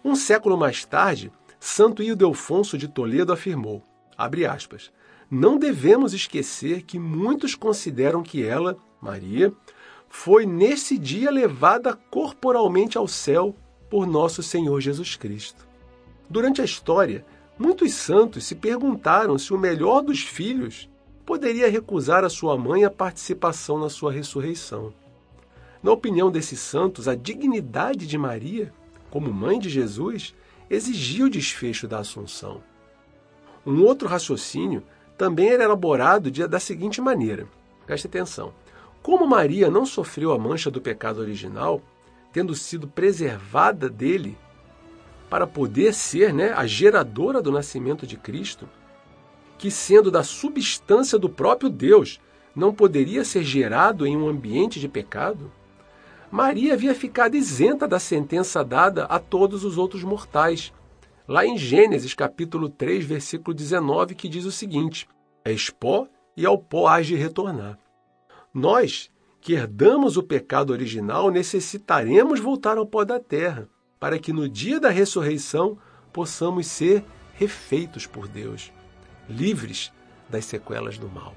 Um 0.04 0.14
século 0.14 0.57
mais 0.57 0.85
tarde, 0.85 1.33
Santo 1.59 2.02
Ildefonso 2.02 2.76
de 2.76 2.87
Toledo 2.87 3.33
afirmou, 3.33 3.83
aspas, 4.16 4.92
não 5.30 5.59
devemos 5.59 6.14
esquecer 6.14 6.83
que 6.83 6.99
muitos 6.99 7.54
consideram 7.54 8.23
que 8.23 8.42
ela, 8.45 8.76
Maria, 9.00 9.52
foi 10.09 10.47
nesse 10.47 10.97
dia 10.99 11.30
levada 11.30 11.95
corporalmente 12.11 12.97
ao 12.97 13.07
céu 13.07 13.54
por 13.90 14.07
nosso 14.07 14.42
Senhor 14.42 14.80
Jesus 14.80 15.16
Cristo. 15.16 15.66
Durante 16.28 16.61
a 16.61 16.64
história, 16.64 17.25
muitos 17.59 17.92
santos 17.95 18.45
se 18.45 18.54
perguntaram 18.54 19.38
se 19.38 19.52
o 19.52 19.59
melhor 19.59 20.02
dos 20.02 20.21
filhos 20.21 20.88
poderia 21.28 21.68
recusar 21.68 22.25
a 22.25 22.30
sua 22.30 22.56
mãe 22.56 22.87
a 22.87 22.90
participação 22.90 23.78
na 23.78 23.90
sua 23.90 24.11
ressurreição. 24.11 24.94
Na 25.82 25.92
opinião 25.92 26.30
desses 26.30 26.58
santos, 26.58 27.06
a 27.06 27.14
dignidade 27.14 28.06
de 28.06 28.16
Maria, 28.16 28.73
como 29.11 29.30
mãe 29.30 29.58
de 29.58 29.68
Jesus, 29.68 30.35
exigia 30.70 31.26
o 31.26 31.28
desfecho 31.28 31.87
da 31.87 31.99
Assunção. 31.99 32.62
Um 33.66 33.85
outro 33.85 34.08
raciocínio 34.08 34.82
também 35.18 35.50
era 35.50 35.64
elaborado 35.64 36.30
da 36.30 36.58
seguinte 36.58 36.99
maneira: 36.99 37.47
preste 37.85 38.06
atenção. 38.06 38.54
Como 39.02 39.26
Maria 39.26 39.70
não 39.70 39.85
sofreu 39.85 40.32
a 40.32 40.38
mancha 40.38 40.70
do 40.70 40.80
pecado 40.80 41.20
original, 41.20 41.82
tendo 42.32 42.54
sido 42.54 42.88
preservada 42.88 43.90
dele 43.90 44.35
para 45.28 45.47
poder 45.47 45.92
ser 45.92 46.32
né, 46.32 46.54
a 46.54 46.66
geradora 46.66 47.42
do 47.42 47.52
nascimento 47.52 48.06
de 48.06 48.16
Cristo, 48.16 48.66
que 49.58 49.70
sendo 49.70 50.10
da 50.10 50.22
substância 50.22 51.18
do 51.18 51.28
próprio 51.28 51.68
Deus, 51.68 52.20
não 52.54 52.72
poderia 52.72 53.24
ser 53.24 53.42
gerado 53.42 54.06
em 54.06 54.16
um 54.16 54.28
ambiente 54.28 54.80
de 54.80 54.88
pecado, 54.88 55.52
Maria 56.30 56.74
havia 56.74 56.94
ficado 56.94 57.36
isenta 57.36 57.88
da 57.88 57.98
sentença 57.98 58.62
dada 58.62 59.04
a 59.04 59.18
todos 59.18 59.64
os 59.64 59.78
outros 59.78 60.04
mortais, 60.04 60.72
lá 61.26 61.44
em 61.46 61.56
Gênesis 61.56 62.14
capítulo 62.14 62.68
3, 62.68 63.04
versículo 63.04 63.54
19, 63.54 64.14
que 64.14 64.28
diz 64.28 64.44
o 64.44 64.52
seguinte: 64.52 65.08
És 65.44 65.70
pó 65.70 66.06
e 66.36 66.44
ao 66.44 66.58
pó 66.58 66.86
hás 66.86 67.06
de 67.06 67.16
retornar. 67.16 67.78
Nós, 68.52 69.10
que 69.40 69.54
herdamos 69.54 70.16
o 70.16 70.22
pecado 70.22 70.70
original, 70.70 71.30
necessitaremos 71.30 72.40
voltar 72.40 72.76
ao 72.76 72.86
pó 72.86 73.04
da 73.04 73.18
terra, 73.18 73.66
para 73.98 74.18
que 74.18 74.32
no 74.32 74.48
dia 74.48 74.78
da 74.78 74.90
ressurreição 74.90 75.78
possamos 76.12 76.66
ser 76.66 77.04
refeitos 77.34 78.06
por 78.06 78.28
Deus, 78.28 78.70
livres 79.28 79.92
das 80.28 80.44
sequelas 80.44 80.99
do 80.99 81.08
mal. 81.08 81.35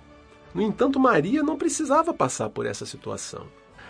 No 0.53 0.61
entanto, 0.61 0.99
Maria 0.99 1.43
não 1.43 1.57
precisava 1.57 2.13
passar 2.13 2.49
por 2.49 2.65
essa 2.65 2.85
situação. 2.85 3.47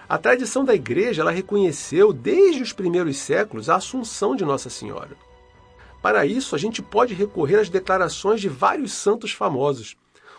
A 0.08 0.18
tradição 0.18 0.66
da 0.66 0.76
igreja 0.76 1.22
ela 1.22 1.32
reconheceu 1.32 2.12
desde 2.12 2.62
os 2.62 2.74
primeiros 2.74 3.18
séculos 3.18 3.70
a 3.70 3.78
assunção 3.78 4.36
de 4.36 4.44
Nossa 4.44 4.70
Senhora. 4.70 5.16
Para 6.02 6.26
isso, 6.26 6.56
a 6.56 6.58
gente 6.58 6.82
pode 6.82 7.14
recorrer 7.14 7.58
às 7.58 7.70
declarações 7.70 8.42
de 8.42 8.50
vários 8.50 8.92
santos 8.94 9.32
famosos, 9.32 9.96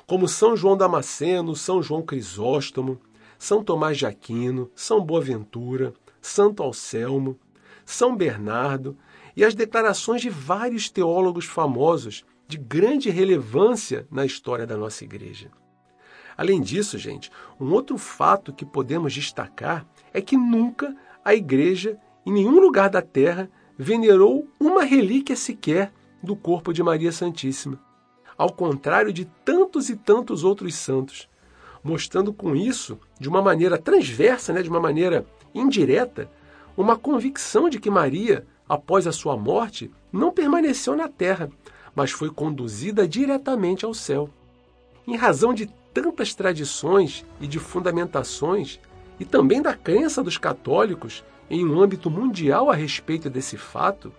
como 0.06 0.28
São 0.28 0.56
João 0.56 0.76
Damasceno, 0.76 1.54
São 1.56 1.82
João 1.82 2.02
Crisóstomo, 2.02 3.00
São 3.38 3.62
Tomás 3.62 3.96
de 3.96 4.04
Aquino, 4.04 4.70
São 4.74 5.00
Boaventura, 5.00 5.94
Santo 6.20 6.62
Anselmo, 6.64 7.38
São 7.84 8.14
Bernardo 8.14 8.96
e 9.36 9.44
as 9.44 9.54
declarações 9.54 10.20
de 10.20 10.28
vários 10.28 10.90
teólogos 10.90 11.46
famosos 11.46 12.24
de 12.52 12.58
grande 12.58 13.08
relevância 13.08 14.06
na 14.10 14.26
história 14.26 14.66
da 14.66 14.76
nossa 14.76 15.04
igreja. 15.04 15.50
Além 16.36 16.60
disso, 16.60 16.98
gente, 16.98 17.30
um 17.58 17.72
outro 17.72 17.96
fato 17.96 18.52
que 18.52 18.66
podemos 18.66 19.14
destacar 19.14 19.86
é 20.12 20.20
que 20.20 20.36
nunca 20.36 20.94
a 21.24 21.34
igreja, 21.34 21.96
em 22.26 22.32
nenhum 22.32 22.60
lugar 22.60 22.90
da 22.90 23.00
terra, 23.00 23.50
venerou 23.78 24.46
uma 24.60 24.84
relíquia 24.84 25.34
sequer 25.34 25.94
do 26.22 26.36
corpo 26.36 26.74
de 26.74 26.82
Maria 26.82 27.10
Santíssima, 27.10 27.80
ao 28.36 28.52
contrário 28.52 29.14
de 29.14 29.24
tantos 29.24 29.88
e 29.88 29.96
tantos 29.96 30.44
outros 30.44 30.74
santos, 30.74 31.30
mostrando 31.82 32.34
com 32.34 32.54
isso, 32.54 32.98
de 33.18 33.30
uma 33.30 33.40
maneira 33.40 33.78
transversa, 33.78 34.52
né, 34.52 34.62
de 34.62 34.68
uma 34.68 34.80
maneira 34.80 35.24
indireta, 35.54 36.30
uma 36.76 36.98
convicção 36.98 37.70
de 37.70 37.80
que 37.80 37.90
Maria, 37.90 38.46
após 38.68 39.06
a 39.06 39.12
sua 39.12 39.38
morte, 39.38 39.90
não 40.12 40.30
permaneceu 40.30 40.94
na 40.94 41.08
terra, 41.08 41.50
mas 41.94 42.10
foi 42.10 42.30
conduzida 42.30 43.06
diretamente 43.06 43.84
ao 43.84 43.94
céu. 43.94 44.28
Em 45.06 45.16
razão 45.16 45.52
de 45.52 45.66
tantas 45.92 46.34
tradições 46.34 47.24
e 47.40 47.46
de 47.46 47.58
fundamentações, 47.58 48.80
e 49.20 49.24
também 49.24 49.60
da 49.60 49.74
crença 49.74 50.22
dos 50.22 50.38
católicos 50.38 51.24
em 51.50 51.66
um 51.66 51.80
âmbito 51.80 52.10
mundial 52.10 52.70
a 52.70 52.74
respeito 52.74 53.28
desse 53.28 53.56
fato, 53.56 54.12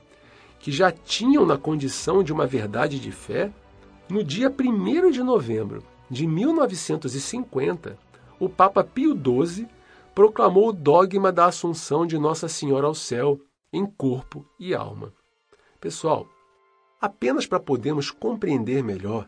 que 0.60 0.72
já 0.72 0.92
tinham 0.92 1.46
na 1.46 1.58
condição 1.58 2.24
de 2.24 2.32
uma 2.32 2.46
verdade 2.46 3.00
de 3.00 3.12
fé, 3.12 3.52
no 4.08 4.24
dia 4.24 4.50
1 4.50 5.12
de 5.12 5.24
novembro 5.24 5.84
de 6.10 6.28
1950, 6.28 7.98
o 8.40 8.48
Papa 8.48 8.84
Pio 8.84 9.14
XII 9.14 9.68
proclamou 10.14 10.70
o 10.70 10.74
dogma 10.74 11.32
da 11.32 11.46
Assunção 11.46 12.06
de 12.06 12.18
Nossa 12.18 12.48
Senhora 12.48 12.86
ao 12.86 12.94
céu 12.94 13.40
em 13.72 13.86
corpo 13.86 14.46
e 14.60 14.76
alma. 14.76 15.12
Pessoal, 15.82 16.28
apenas 17.06 17.46
para 17.46 17.60
podermos 17.60 18.10
compreender 18.10 18.84
melhor, 18.84 19.28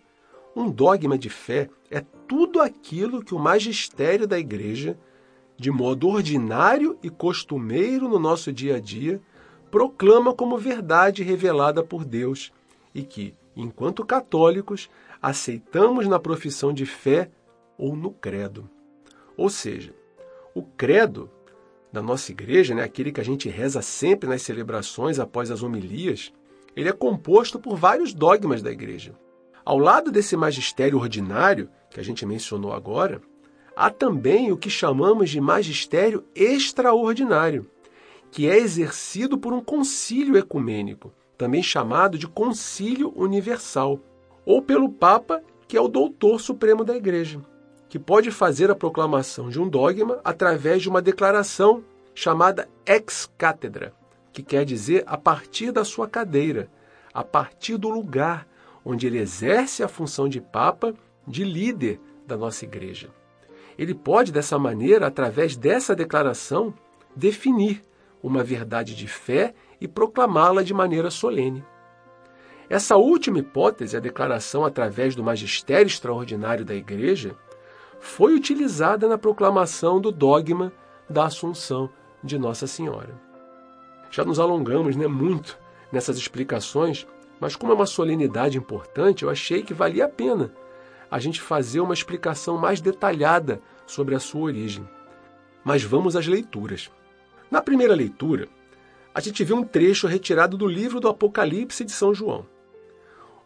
um 0.55 0.69
dogma 0.71 1.17
de 1.17 1.29
fé 1.29 1.69
é 1.91 2.01
tudo 2.27 2.61
aquilo 2.61 3.23
que 3.23 3.35
o 3.35 3.39
magistério 3.39 4.25
da 4.25 4.39
Igreja 4.39 4.97
de 5.57 5.71
modo 5.71 6.09
ordinário 6.09 6.97
e 7.01 7.09
costumeiro 7.09 8.09
no 8.09 8.19
nosso 8.19 8.51
dia 8.51 8.75
a 8.75 8.79
dia, 8.79 9.21
proclama 9.71 10.33
como 10.33 10.57
verdade 10.57 11.23
revelada 11.23 11.83
por 11.83 12.03
Deus 12.03 12.51
e 12.93 13.03
que, 13.03 13.33
enquanto 13.55 14.05
católicos, 14.05 14.89
aceitamos 15.21 16.07
na 16.07 16.19
profissão 16.19 16.73
de 16.73 16.85
fé 16.85 17.29
ou 17.77 17.95
no 17.95 18.11
credo. 18.11 18.69
Ou 19.37 19.49
seja, 19.49 19.93
o 20.53 20.63
credo 20.63 21.29
da 21.91 22.01
nossa 22.01 22.31
igreja, 22.31 22.75
né, 22.75 22.83
aquele 22.83 23.11
que 23.11 23.21
a 23.21 23.25
gente 23.25 23.49
reza 23.49 23.81
sempre 23.81 24.29
nas 24.29 24.41
celebrações 24.41 25.19
após 25.19 25.51
as 25.51 25.63
homilias, 25.63 26.33
ele 26.75 26.89
é 26.89 26.93
composto 26.93 27.59
por 27.59 27.75
vários 27.75 28.13
dogmas 28.13 28.61
da 28.61 28.71
igreja. 28.71 29.15
Ao 29.63 29.77
lado 29.77 30.11
desse 30.11 30.35
magistério 30.35 30.99
ordinário, 30.99 31.69
que 31.89 31.99
a 31.99 32.03
gente 32.03 32.25
mencionou 32.25 32.73
agora, 32.73 33.21
há 33.75 33.89
também 33.89 34.51
o 34.51 34.57
que 34.57 34.69
chamamos 34.69 35.29
de 35.29 35.39
magistério 35.39 36.23
extraordinário, 36.35 37.69
que 38.29 38.49
é 38.49 38.57
exercido 38.57 39.37
por 39.37 39.53
um 39.53 39.61
concílio 39.61 40.37
ecumênico, 40.37 41.13
também 41.37 41.63
chamado 41.63 42.17
de 42.17 42.27
concílio 42.27 43.13
universal, 43.15 43.99
ou 44.45 44.61
pelo 44.61 44.89
Papa, 44.89 45.41
que 45.67 45.77
é 45.77 45.81
o 45.81 45.87
doutor 45.87 46.39
supremo 46.39 46.83
da 46.83 46.95
Igreja, 46.95 47.41
que 47.89 47.97
pode 47.97 48.29
fazer 48.31 48.69
a 48.69 48.75
proclamação 48.75 49.49
de 49.49 49.59
um 49.59 49.67
dogma 49.67 50.19
através 50.23 50.81
de 50.81 50.89
uma 50.89 51.01
declaração 51.01 51.83
chamada 52.13 52.69
ex 52.85 53.29
cátedra, 53.37 53.93
que 54.35 54.43
quer 54.43 54.65
dizer 54.65 55.01
a 55.07 55.17
partir 55.17 55.71
da 55.71 55.85
sua 55.85 56.09
cadeira, 56.09 56.69
a 57.13 57.23
partir 57.23 57.77
do 57.77 57.87
lugar 57.89 58.45
onde 58.83 59.07
ele 59.07 59.17
exerce 59.17 59.81
a 59.81 59.87
função 59.87 60.27
de 60.27 60.41
Papa, 60.41 60.93
de 61.25 61.45
líder 61.45 62.01
da 62.27 62.35
nossa 62.35 62.65
Igreja. 62.65 63.09
Ele 63.77 63.93
pode, 63.93 64.33
dessa 64.33 64.59
maneira, 64.59 65.07
através 65.07 65.55
dessa 65.55 65.95
declaração, 65.95 66.73
definir 67.15 67.81
uma 68.21 68.43
verdade 68.43 68.93
de 68.93 69.07
fé 69.07 69.53
e 69.79 69.87
proclamá-la 69.87 70.63
de 70.63 70.73
maneira 70.73 71.09
solene. 71.09 71.63
Essa 72.69 72.97
última 72.97 73.39
hipótese, 73.39 73.95
a 73.95 74.01
declaração 74.01 74.65
através 74.65 75.15
do 75.15 75.23
magistério 75.23 75.87
extraordinário 75.87 76.65
da 76.65 76.75
Igreja, 76.75 77.37
foi 78.01 78.33
utilizada 78.33 79.07
na 79.07 79.17
proclamação 79.17 80.01
do 80.01 80.11
dogma 80.11 80.73
da 81.09 81.25
Assunção 81.25 81.89
de 82.21 82.37
Nossa 82.37 82.67
Senhora. 82.67 83.24
Já 84.09 84.23
nos 84.23 84.39
alongamos 84.39 84.95
né, 84.95 85.07
muito 85.07 85.57
nessas 85.91 86.17
explicações, 86.17 87.07
mas 87.39 87.55
como 87.55 87.71
é 87.71 87.75
uma 87.75 87.85
solenidade 87.85 88.57
importante, 88.57 89.23
eu 89.23 89.29
achei 89.29 89.61
que 89.61 89.73
valia 89.73 90.05
a 90.05 90.09
pena 90.09 90.51
a 91.09 91.19
gente 91.19 91.41
fazer 91.41 91.79
uma 91.79 91.93
explicação 91.93 92.57
mais 92.57 92.81
detalhada 92.81 93.61
sobre 93.85 94.15
a 94.15 94.19
sua 94.19 94.41
origem. 94.41 94.87
Mas 95.63 95.83
vamos 95.83 96.15
às 96.15 96.27
leituras. 96.27 96.91
Na 97.49 97.61
primeira 97.61 97.95
leitura, 97.95 98.47
a 99.13 99.19
gente 99.19 99.43
vê 99.43 99.53
um 99.53 99.63
trecho 99.63 100.07
retirado 100.07 100.57
do 100.57 100.67
livro 100.67 100.99
do 100.99 101.07
Apocalipse 101.07 101.85
de 101.85 101.91
São 101.91 102.13
João. 102.13 102.45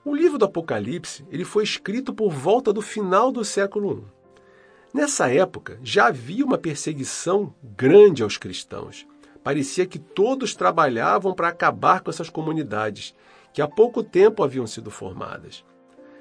O 0.04 0.16
livro 0.16 0.38
do 0.38 0.46
Apocalipse 0.46 1.26
ele 1.30 1.44
foi 1.44 1.64
escrito 1.64 2.14
por 2.14 2.32
volta 2.32 2.74
do 2.74 2.82
final 2.82 3.32
do 3.32 3.46
século 3.46 4.00
I. 4.00 4.98
Nessa 4.98 5.32
época, 5.32 5.80
já 5.84 6.08
havia 6.08 6.44
uma 6.44 6.58
perseguição 6.58 7.54
grande 7.62 8.24
aos 8.24 8.38
cristãos. 8.38 9.06
Parecia 9.44 9.86
que 9.86 10.00
todos 10.00 10.54
trabalhavam 10.56 11.34
para 11.34 11.48
acabar 11.48 12.02
com 12.02 12.10
essas 12.10 12.30
comunidades, 12.30 13.16
que 13.54 13.62
há 13.62 13.68
pouco 13.68 14.04
tempo 14.04 14.44
haviam 14.44 14.68
sido 14.68 14.92
formadas. 14.92 15.64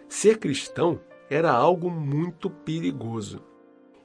Ser 0.09 0.39
cristão 0.39 1.01
era 1.29 1.53
algo 1.53 1.91
muito 1.91 2.49
perigoso. 2.49 3.43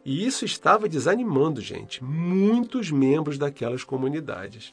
E 0.04 0.26
isso 0.26 0.44
estava 0.44 0.90
desanimando, 0.90 1.62
gente, 1.62 2.04
muitos 2.04 2.92
membros 2.92 3.38
daquelas 3.38 3.84
comunidades. 3.84 4.72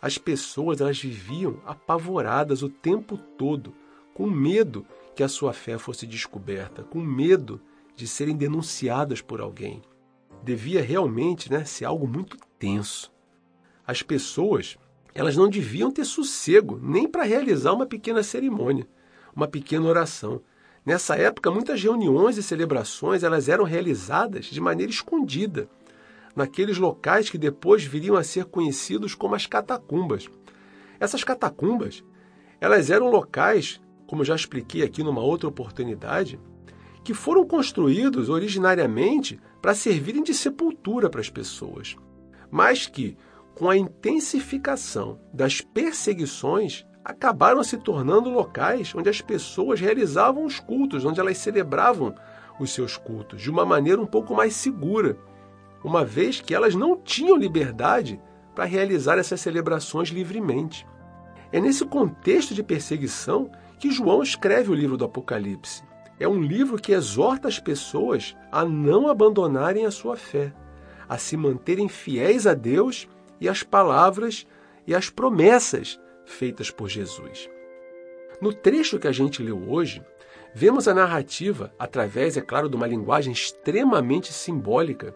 As 0.00 0.16
pessoas 0.16 0.80
elas 0.80 1.00
viviam 1.00 1.60
apavoradas 1.66 2.62
o 2.62 2.68
tempo 2.68 3.18
todo, 3.36 3.74
com 4.14 4.30
medo 4.30 4.86
que 5.16 5.22
a 5.24 5.28
sua 5.28 5.52
fé 5.52 5.76
fosse 5.78 6.06
descoberta, 6.06 6.84
com 6.84 7.00
medo 7.00 7.60
de 7.96 8.06
serem 8.06 8.36
denunciadas 8.36 9.20
por 9.20 9.40
alguém. 9.40 9.82
Devia 10.44 10.80
realmente 10.80 11.50
né, 11.50 11.64
ser 11.64 11.84
algo 11.84 12.06
muito 12.06 12.36
tenso. 12.56 13.12
As 13.88 14.02
pessoas 14.02 14.76
elas 15.14 15.34
não 15.34 15.48
deviam 15.48 15.90
ter 15.90 16.04
sossego 16.04 16.78
nem 16.82 17.08
para 17.08 17.22
realizar 17.22 17.72
uma 17.72 17.86
pequena 17.86 18.22
cerimônia, 18.22 18.86
uma 19.34 19.48
pequena 19.48 19.86
oração. 19.86 20.42
Nessa 20.84 21.16
época, 21.16 21.50
muitas 21.50 21.82
reuniões 21.82 22.36
e 22.36 22.42
celebrações 22.42 23.22
elas 23.22 23.48
eram 23.48 23.64
realizadas 23.64 24.44
de 24.44 24.60
maneira 24.60 24.92
escondida, 24.92 25.70
naqueles 26.36 26.76
locais 26.76 27.30
que 27.30 27.38
depois 27.38 27.82
viriam 27.82 28.14
a 28.14 28.22
ser 28.22 28.44
conhecidos 28.44 29.14
como 29.14 29.34
as 29.34 29.46
catacumbas. 29.46 30.28
Essas 31.00 31.24
catacumbas, 31.24 32.04
elas 32.60 32.90
eram 32.90 33.08
locais, 33.08 33.80
como 34.06 34.22
já 34.22 34.36
expliquei 34.36 34.82
aqui 34.82 35.02
numa 35.02 35.22
outra 35.22 35.48
oportunidade, 35.48 36.38
que 37.02 37.14
foram 37.14 37.46
construídos 37.46 38.28
originariamente 38.28 39.40
para 39.62 39.74
servirem 39.74 40.22
de 40.22 40.34
sepultura 40.34 41.08
para 41.08 41.22
as 41.22 41.30
pessoas, 41.30 41.96
mas 42.50 42.86
que, 42.86 43.16
com 43.58 43.68
a 43.68 43.76
intensificação 43.76 45.18
das 45.32 45.60
perseguições, 45.60 46.86
acabaram 47.04 47.64
se 47.64 47.76
tornando 47.76 48.30
locais 48.30 48.94
onde 48.94 49.08
as 49.08 49.20
pessoas 49.20 49.80
realizavam 49.80 50.44
os 50.44 50.60
cultos, 50.60 51.04
onde 51.04 51.18
elas 51.18 51.38
celebravam 51.38 52.14
os 52.60 52.72
seus 52.72 52.96
cultos 52.96 53.42
de 53.42 53.50
uma 53.50 53.66
maneira 53.66 54.00
um 54.00 54.06
pouco 54.06 54.32
mais 54.32 54.54
segura, 54.54 55.18
uma 55.82 56.04
vez 56.04 56.40
que 56.40 56.54
elas 56.54 56.76
não 56.76 56.96
tinham 56.96 57.36
liberdade 57.36 58.20
para 58.54 58.64
realizar 58.64 59.18
essas 59.18 59.40
celebrações 59.40 60.08
livremente. 60.10 60.86
É 61.50 61.60
nesse 61.60 61.84
contexto 61.84 62.54
de 62.54 62.62
perseguição 62.62 63.50
que 63.78 63.90
João 63.90 64.22
escreve 64.22 64.70
o 64.70 64.74
livro 64.74 64.96
do 64.96 65.04
Apocalipse. 65.04 65.82
É 66.20 66.28
um 66.28 66.40
livro 66.40 66.76
que 66.76 66.92
exorta 66.92 67.48
as 67.48 67.58
pessoas 67.58 68.36
a 68.52 68.64
não 68.64 69.08
abandonarem 69.08 69.84
a 69.84 69.90
sua 69.90 70.16
fé, 70.16 70.52
a 71.08 71.18
se 71.18 71.36
manterem 71.36 71.88
fiéis 71.88 72.46
a 72.46 72.54
Deus 72.54 73.08
e 73.40 73.48
às 73.48 73.62
palavras 73.62 74.46
e 74.86 74.94
às 74.94 75.10
promessas 75.10 76.00
feitas 76.24 76.70
por 76.70 76.88
Jesus. 76.88 77.48
No 78.40 78.52
trecho 78.52 78.98
que 78.98 79.08
a 79.08 79.12
gente 79.12 79.42
leu 79.42 79.68
hoje, 79.68 80.02
vemos 80.54 80.86
a 80.86 80.94
narrativa, 80.94 81.72
através, 81.78 82.36
é 82.36 82.40
claro, 82.40 82.68
de 82.68 82.76
uma 82.76 82.86
linguagem 82.86 83.32
extremamente 83.32 84.32
simbólica, 84.32 85.14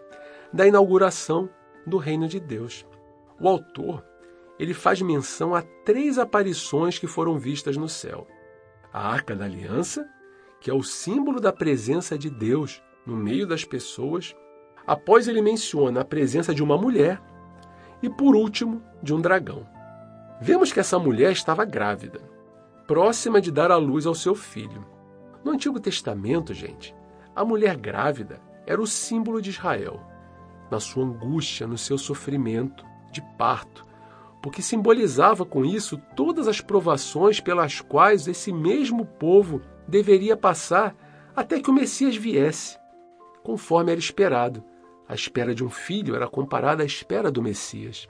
da 0.53 0.67
inauguração 0.67 1.49
do 1.87 1.97
reino 1.97 2.29
de 2.29 2.39
Deus. 2.39 2.87
O 3.41 3.49
autor 3.49 4.05
ele 4.59 4.75
faz 4.75 5.01
menção 5.01 5.55
a 5.55 5.63
três 5.63 6.19
aparições 6.19 6.99
que 6.99 7.07
foram 7.07 7.39
vistas 7.39 7.77
no 7.77 7.89
céu: 7.89 8.27
a 8.93 9.09
Arca 9.09 9.35
da 9.35 9.45
Aliança, 9.45 10.09
que 10.61 10.71
é 10.71 10.75
o 10.75 10.83
símbolo 10.83 11.41
da 11.41 11.53
presença 11.53 12.17
de 12.17 12.31
Deus 12.31 12.83
no 13.05 13.17
meio 13.17 13.47
das 13.47 13.65
pessoas. 13.65 14.37
Após 14.87 15.29
ele 15.29 15.41
menciona 15.41 16.01
a 16.01 16.05
presença 16.05 16.55
de 16.55 16.63
uma 16.63 16.77
mulher 16.77 17.21
e, 18.03 18.11
por 18.11 18.35
último, 18.35 18.83
de 19.03 19.15
um 19.15 19.21
dragão. 19.21 19.67
Vemos 20.41 20.73
que 20.73 20.81
essa 20.81 20.99
mulher 20.99 21.33
estava 21.33 21.65
grávida, 21.65 22.21
próxima 22.87 23.41
de 23.41 23.51
dar 23.51 23.71
à 23.71 23.77
luz 23.77 24.07
ao 24.07 24.15
seu 24.15 24.35
filho. 24.35 24.85
No 25.45 25.53
Antigo 25.53 25.79
Testamento, 25.79 26.53
gente, 26.53 26.95
a 27.35 27.45
mulher 27.45 27.77
grávida 27.77 28.41
era 28.67 28.81
o 28.81 28.87
símbolo 28.87 29.41
de 29.41 29.51
Israel 29.51 30.01
na 30.73 30.81
sua 30.81 31.05
angústia, 31.05 31.67
no 31.67 31.77
seu 31.77 31.99
sofrimento 31.99 32.85
de 33.13 33.21
parto, 33.37 33.85
porque 34.43 34.63
simbolizava 34.63 35.45
com 35.45 35.65
isso 35.65 36.01
todas 36.17 36.49
as 36.49 36.63
provações 36.63 37.41
pelas 37.41 37.83
quais 37.83 38.27
esse 38.27 38.51
mesmo 38.51 39.05
povo 39.05 39.61
deveria 39.87 40.35
passar 40.35 40.97
até 41.37 41.61
que 41.61 41.71
o 41.71 41.75
Messias 41.75 42.17
viesse, 42.17 42.79
conforme 43.43 43.93
era 43.93 44.01
esperado. 44.01 44.65
A 45.09 45.15
espera 45.15 45.55
de 45.55 45.65
um 45.65 45.71
filho 45.71 46.15
era 46.15 46.29
comparada 46.29 46.83
à 46.83 46.87
espera 46.87 47.31
do 47.31 47.43
Messias. 47.43 48.09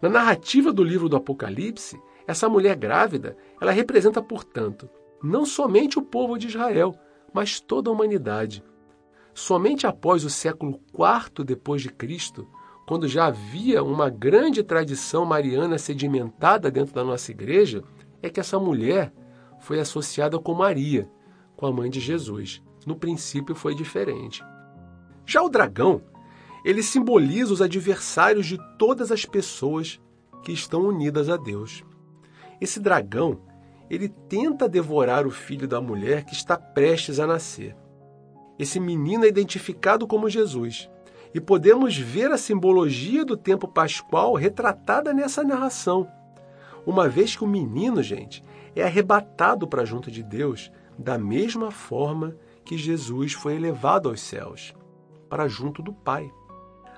Na 0.00 0.08
narrativa 0.08 0.72
do 0.72 0.82
livro 0.82 1.08
do 1.08 1.16
Apocalipse, 1.16 2.00
essa 2.26 2.48
mulher 2.48 2.76
grávida, 2.76 3.36
ela 3.60 3.72
representa, 3.72 4.22
portanto, 4.22 4.88
não 5.22 5.44
somente 5.44 5.98
o 5.98 6.02
povo 6.02 6.38
de 6.38 6.48
Israel, 6.48 6.94
mas 7.32 7.60
toda 7.60 7.88
a 7.88 7.92
humanidade. 7.92 8.64
Somente 9.34 9.86
após 9.86 10.24
o 10.24 10.30
século 10.30 10.80
IV 10.92 11.44
depois 11.44 11.82
de 11.82 11.88
Cristo, 11.88 12.48
quando 12.86 13.08
já 13.08 13.26
havia 13.26 13.82
uma 13.82 14.10
grande 14.10 14.62
tradição 14.62 15.24
mariana 15.24 15.78
sedimentada 15.78 16.70
dentro 16.70 16.94
da 16.94 17.04
nossa 17.04 17.30
igreja, 17.30 17.82
é 18.20 18.28
que 18.28 18.40
essa 18.40 18.58
mulher 18.58 19.12
foi 19.60 19.78
associada 19.80 20.38
com 20.38 20.52
Maria, 20.52 21.08
com 21.56 21.66
a 21.66 21.72
mãe 21.72 21.88
de 21.88 22.00
Jesus. 22.00 22.62
No 22.84 22.96
princípio 22.96 23.54
foi 23.54 23.74
diferente. 23.74 24.44
Já 25.26 25.42
o 25.42 25.48
dragão, 25.48 26.02
ele 26.64 26.82
simboliza 26.82 27.52
os 27.52 27.62
adversários 27.62 28.46
de 28.46 28.58
todas 28.78 29.10
as 29.10 29.24
pessoas 29.24 30.00
que 30.42 30.52
estão 30.52 30.82
unidas 30.82 31.28
a 31.28 31.36
Deus. 31.36 31.84
Esse 32.60 32.78
dragão, 32.80 33.40
ele 33.90 34.08
tenta 34.08 34.68
devorar 34.68 35.26
o 35.26 35.30
filho 35.30 35.66
da 35.66 35.80
mulher 35.80 36.24
que 36.24 36.34
está 36.34 36.56
prestes 36.56 37.18
a 37.18 37.26
nascer. 37.26 37.76
Esse 38.58 38.78
menino 38.78 39.24
é 39.24 39.28
identificado 39.28 40.06
como 40.06 40.30
Jesus. 40.30 40.88
E 41.34 41.40
podemos 41.40 41.96
ver 41.96 42.30
a 42.30 42.38
simbologia 42.38 43.24
do 43.24 43.36
tempo 43.36 43.66
pascual 43.66 44.34
retratada 44.34 45.12
nessa 45.12 45.42
narração. 45.42 46.06
Uma 46.86 47.08
vez 47.08 47.34
que 47.34 47.42
o 47.42 47.48
menino, 47.48 48.02
gente, 48.02 48.44
é 48.76 48.82
arrebatado 48.82 49.66
para 49.66 49.84
junto 49.84 50.10
de 50.10 50.22
Deus 50.22 50.70
da 50.98 51.18
mesma 51.18 51.70
forma 51.70 52.36
que 52.64 52.76
Jesus 52.76 53.32
foi 53.32 53.56
elevado 53.56 54.08
aos 54.08 54.20
céus, 54.20 54.74
para 55.32 55.48
junto 55.48 55.82
do 55.82 55.94
Pai. 55.94 56.30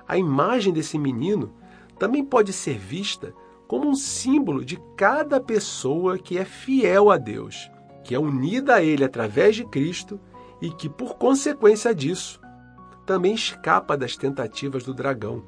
A 0.05 0.17
imagem 0.17 0.73
desse 0.73 0.99
menino 0.99 1.53
também 1.97 2.21
pode 2.21 2.51
ser 2.51 2.77
vista 2.77 3.33
como 3.65 3.87
um 3.87 3.95
símbolo 3.95 4.65
de 4.65 4.77
cada 4.97 5.39
pessoa 5.39 6.17
que 6.17 6.37
é 6.37 6.43
fiel 6.43 7.09
a 7.09 7.15
Deus, 7.15 7.71
que 8.03 8.13
é 8.13 8.19
unida 8.19 8.75
a 8.75 8.83
Ele 8.83 9.05
através 9.05 9.55
de 9.55 9.63
Cristo 9.63 10.19
e 10.61 10.69
que, 10.69 10.89
por 10.89 11.15
consequência 11.15 11.95
disso, 11.95 12.41
também 13.05 13.33
escapa 13.33 13.95
das 13.95 14.17
tentativas 14.17 14.83
do 14.83 14.93
dragão, 14.93 15.41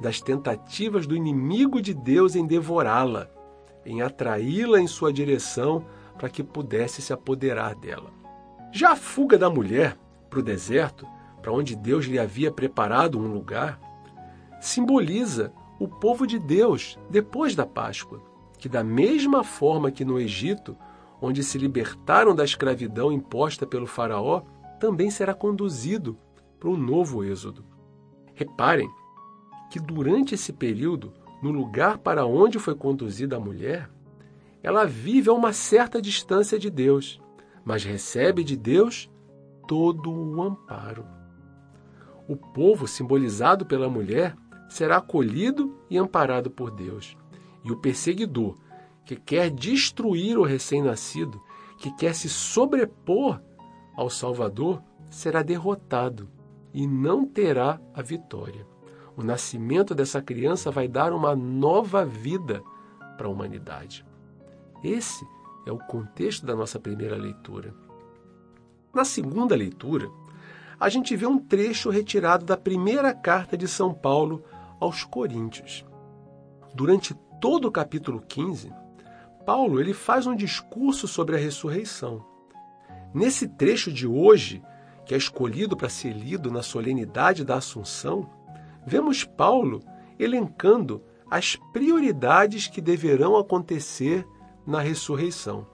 das 0.00 0.20
tentativas 0.20 1.08
do 1.08 1.16
inimigo 1.16 1.82
de 1.82 1.92
Deus 1.92 2.36
em 2.36 2.46
devorá-la, 2.46 3.28
em 3.84 4.02
atraí-la 4.02 4.80
em 4.80 4.86
sua 4.86 5.12
direção 5.12 5.84
para 6.16 6.28
que 6.28 6.44
pudesse 6.44 7.02
se 7.02 7.12
apoderar 7.12 7.74
dela. 7.74 8.12
Já 8.70 8.92
a 8.92 8.96
fuga 8.96 9.36
da 9.36 9.50
mulher 9.50 9.98
para 10.30 10.38
o 10.38 10.44
deserto, 10.44 11.04
para 11.40 11.52
onde 11.52 11.76
Deus 11.76 12.06
lhe 12.06 12.18
havia 12.18 12.50
preparado 12.50 13.18
um 13.18 13.32
lugar, 13.32 13.80
simboliza 14.60 15.52
o 15.78 15.88
povo 15.88 16.26
de 16.26 16.38
Deus 16.38 16.98
depois 17.08 17.54
da 17.54 17.64
Páscoa, 17.64 18.22
que, 18.58 18.68
da 18.68 18.84
mesma 18.84 19.42
forma 19.42 19.90
que 19.90 20.04
no 20.04 20.20
Egito, 20.20 20.76
onde 21.20 21.42
se 21.42 21.56
libertaram 21.58 22.34
da 22.34 22.44
escravidão 22.44 23.10
imposta 23.10 23.66
pelo 23.66 23.86
Faraó, 23.86 24.42
também 24.78 25.10
será 25.10 25.34
conduzido 25.34 26.18
para 26.58 26.68
um 26.68 26.76
novo 26.76 27.24
êxodo. 27.24 27.64
Reparem 28.34 28.90
que 29.70 29.80
durante 29.80 30.34
esse 30.34 30.52
período, 30.52 31.12
no 31.42 31.50
lugar 31.50 31.98
para 31.98 32.26
onde 32.26 32.58
foi 32.58 32.74
conduzida 32.74 33.36
a 33.36 33.40
mulher, 33.40 33.90
ela 34.62 34.84
vive 34.84 35.30
a 35.30 35.32
uma 35.32 35.52
certa 35.52 36.02
distância 36.02 36.58
de 36.58 36.68
Deus, 36.68 37.20
mas 37.64 37.84
recebe 37.84 38.44
de 38.44 38.56
Deus 38.56 39.10
todo 39.66 40.12
o 40.12 40.42
amparo. 40.42 41.19
O 42.30 42.36
povo 42.36 42.86
simbolizado 42.86 43.66
pela 43.66 43.88
mulher 43.88 44.36
será 44.68 44.98
acolhido 44.98 45.76
e 45.90 45.98
amparado 45.98 46.48
por 46.48 46.70
Deus. 46.70 47.18
E 47.64 47.72
o 47.72 47.76
perseguidor, 47.76 48.56
que 49.04 49.16
quer 49.16 49.50
destruir 49.50 50.38
o 50.38 50.44
recém-nascido, 50.44 51.42
que 51.76 51.90
quer 51.96 52.14
se 52.14 52.28
sobrepor 52.28 53.42
ao 53.96 54.08
Salvador, 54.08 54.80
será 55.10 55.42
derrotado 55.42 56.30
e 56.72 56.86
não 56.86 57.26
terá 57.26 57.80
a 57.92 58.00
vitória. 58.00 58.64
O 59.16 59.24
nascimento 59.24 59.92
dessa 59.92 60.22
criança 60.22 60.70
vai 60.70 60.86
dar 60.86 61.12
uma 61.12 61.34
nova 61.34 62.06
vida 62.06 62.62
para 63.18 63.26
a 63.26 63.30
humanidade. 63.30 64.06
Esse 64.84 65.26
é 65.66 65.72
o 65.72 65.78
contexto 65.78 66.46
da 66.46 66.54
nossa 66.54 66.78
primeira 66.78 67.16
leitura. 67.16 67.74
Na 68.94 69.04
segunda 69.04 69.56
leitura, 69.56 70.08
a 70.80 70.88
gente 70.88 71.14
vê 71.14 71.26
um 71.26 71.38
trecho 71.38 71.90
retirado 71.90 72.46
da 72.46 72.56
primeira 72.56 73.12
carta 73.12 73.54
de 73.54 73.68
São 73.68 73.92
Paulo 73.92 74.42
aos 74.80 75.04
Coríntios. 75.04 75.84
Durante 76.74 77.14
todo 77.38 77.68
o 77.68 77.70
capítulo 77.70 78.22
15, 78.26 78.72
Paulo 79.44 79.78
ele 79.78 79.92
faz 79.92 80.26
um 80.26 80.34
discurso 80.34 81.06
sobre 81.06 81.36
a 81.36 81.38
ressurreição. 81.38 82.24
Nesse 83.12 83.46
trecho 83.46 83.92
de 83.92 84.06
hoje, 84.06 84.62
que 85.04 85.12
é 85.12 85.18
escolhido 85.18 85.76
para 85.76 85.90
ser 85.90 86.12
lido 86.12 86.50
na 86.50 86.62
solenidade 86.62 87.44
da 87.44 87.56
Assunção, 87.56 88.30
vemos 88.86 89.22
Paulo 89.22 89.82
elencando 90.18 91.02
as 91.30 91.56
prioridades 91.72 92.68
que 92.68 92.80
deverão 92.80 93.36
acontecer 93.36 94.26
na 94.66 94.80
ressurreição. 94.80 95.66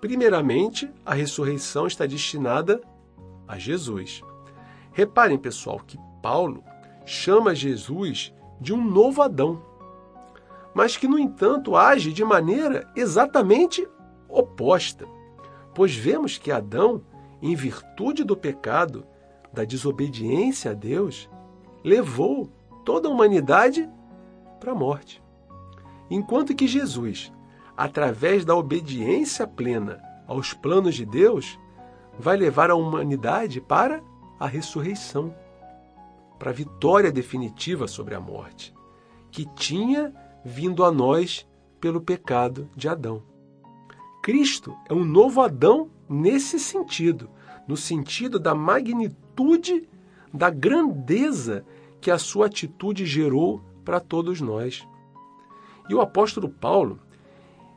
Primeiramente, 0.00 0.90
a 1.06 1.14
ressurreição 1.14 1.86
está 1.86 2.04
destinada 2.04 2.80
a 3.46 3.58
Jesus. 3.58 4.22
Reparem, 4.92 5.38
pessoal, 5.38 5.80
que 5.86 5.98
Paulo 6.22 6.62
chama 7.04 7.54
Jesus 7.54 8.32
de 8.60 8.72
um 8.72 8.82
novo 8.82 9.22
Adão, 9.22 9.62
mas 10.74 10.96
que, 10.96 11.06
no 11.06 11.18
entanto, 11.18 11.76
age 11.76 12.12
de 12.12 12.24
maneira 12.24 12.90
exatamente 12.96 13.86
oposta, 14.28 15.06
pois 15.74 15.94
vemos 15.94 16.38
que 16.38 16.50
Adão, 16.50 17.02
em 17.40 17.54
virtude 17.54 18.24
do 18.24 18.36
pecado, 18.36 19.06
da 19.52 19.64
desobediência 19.64 20.72
a 20.72 20.74
Deus, 20.74 21.28
levou 21.84 22.50
toda 22.84 23.08
a 23.08 23.10
humanidade 23.10 23.88
para 24.58 24.72
a 24.72 24.74
morte. 24.74 25.22
Enquanto 26.10 26.54
que 26.54 26.66
Jesus, 26.66 27.32
através 27.76 28.44
da 28.44 28.54
obediência 28.56 29.46
plena 29.46 30.02
aos 30.26 30.52
planos 30.52 30.94
de 30.94 31.04
Deus, 31.04 31.58
vai 32.18 32.36
levar 32.36 32.70
a 32.70 32.74
humanidade 32.74 33.60
para 33.60 34.02
a 34.38 34.46
ressurreição 34.46 35.34
para 36.38 36.50
a 36.50 36.54
vitória 36.54 37.10
definitiva 37.10 37.86
sobre 37.86 38.14
a 38.14 38.20
morte, 38.20 38.74
que 39.30 39.46
tinha 39.54 40.12
vindo 40.44 40.84
a 40.84 40.92
nós 40.92 41.48
pelo 41.80 42.00
pecado 42.00 42.68
de 42.76 42.88
Adão. 42.88 43.22
Cristo 44.22 44.76
é 44.88 44.92
um 44.92 45.04
novo 45.04 45.40
Adão 45.40 45.90
nesse 46.08 46.58
sentido, 46.58 47.30
no 47.66 47.76
sentido 47.76 48.38
da 48.38 48.54
magnitude, 48.54 49.88
da 50.32 50.50
grandeza 50.50 51.64
que 52.00 52.10
a 52.10 52.18
sua 52.18 52.46
atitude 52.46 53.06
gerou 53.06 53.62
para 53.84 54.00
todos 54.00 54.40
nós. 54.40 54.86
E 55.88 55.94
o 55.94 56.00
apóstolo 56.00 56.48
Paulo, 56.48 57.00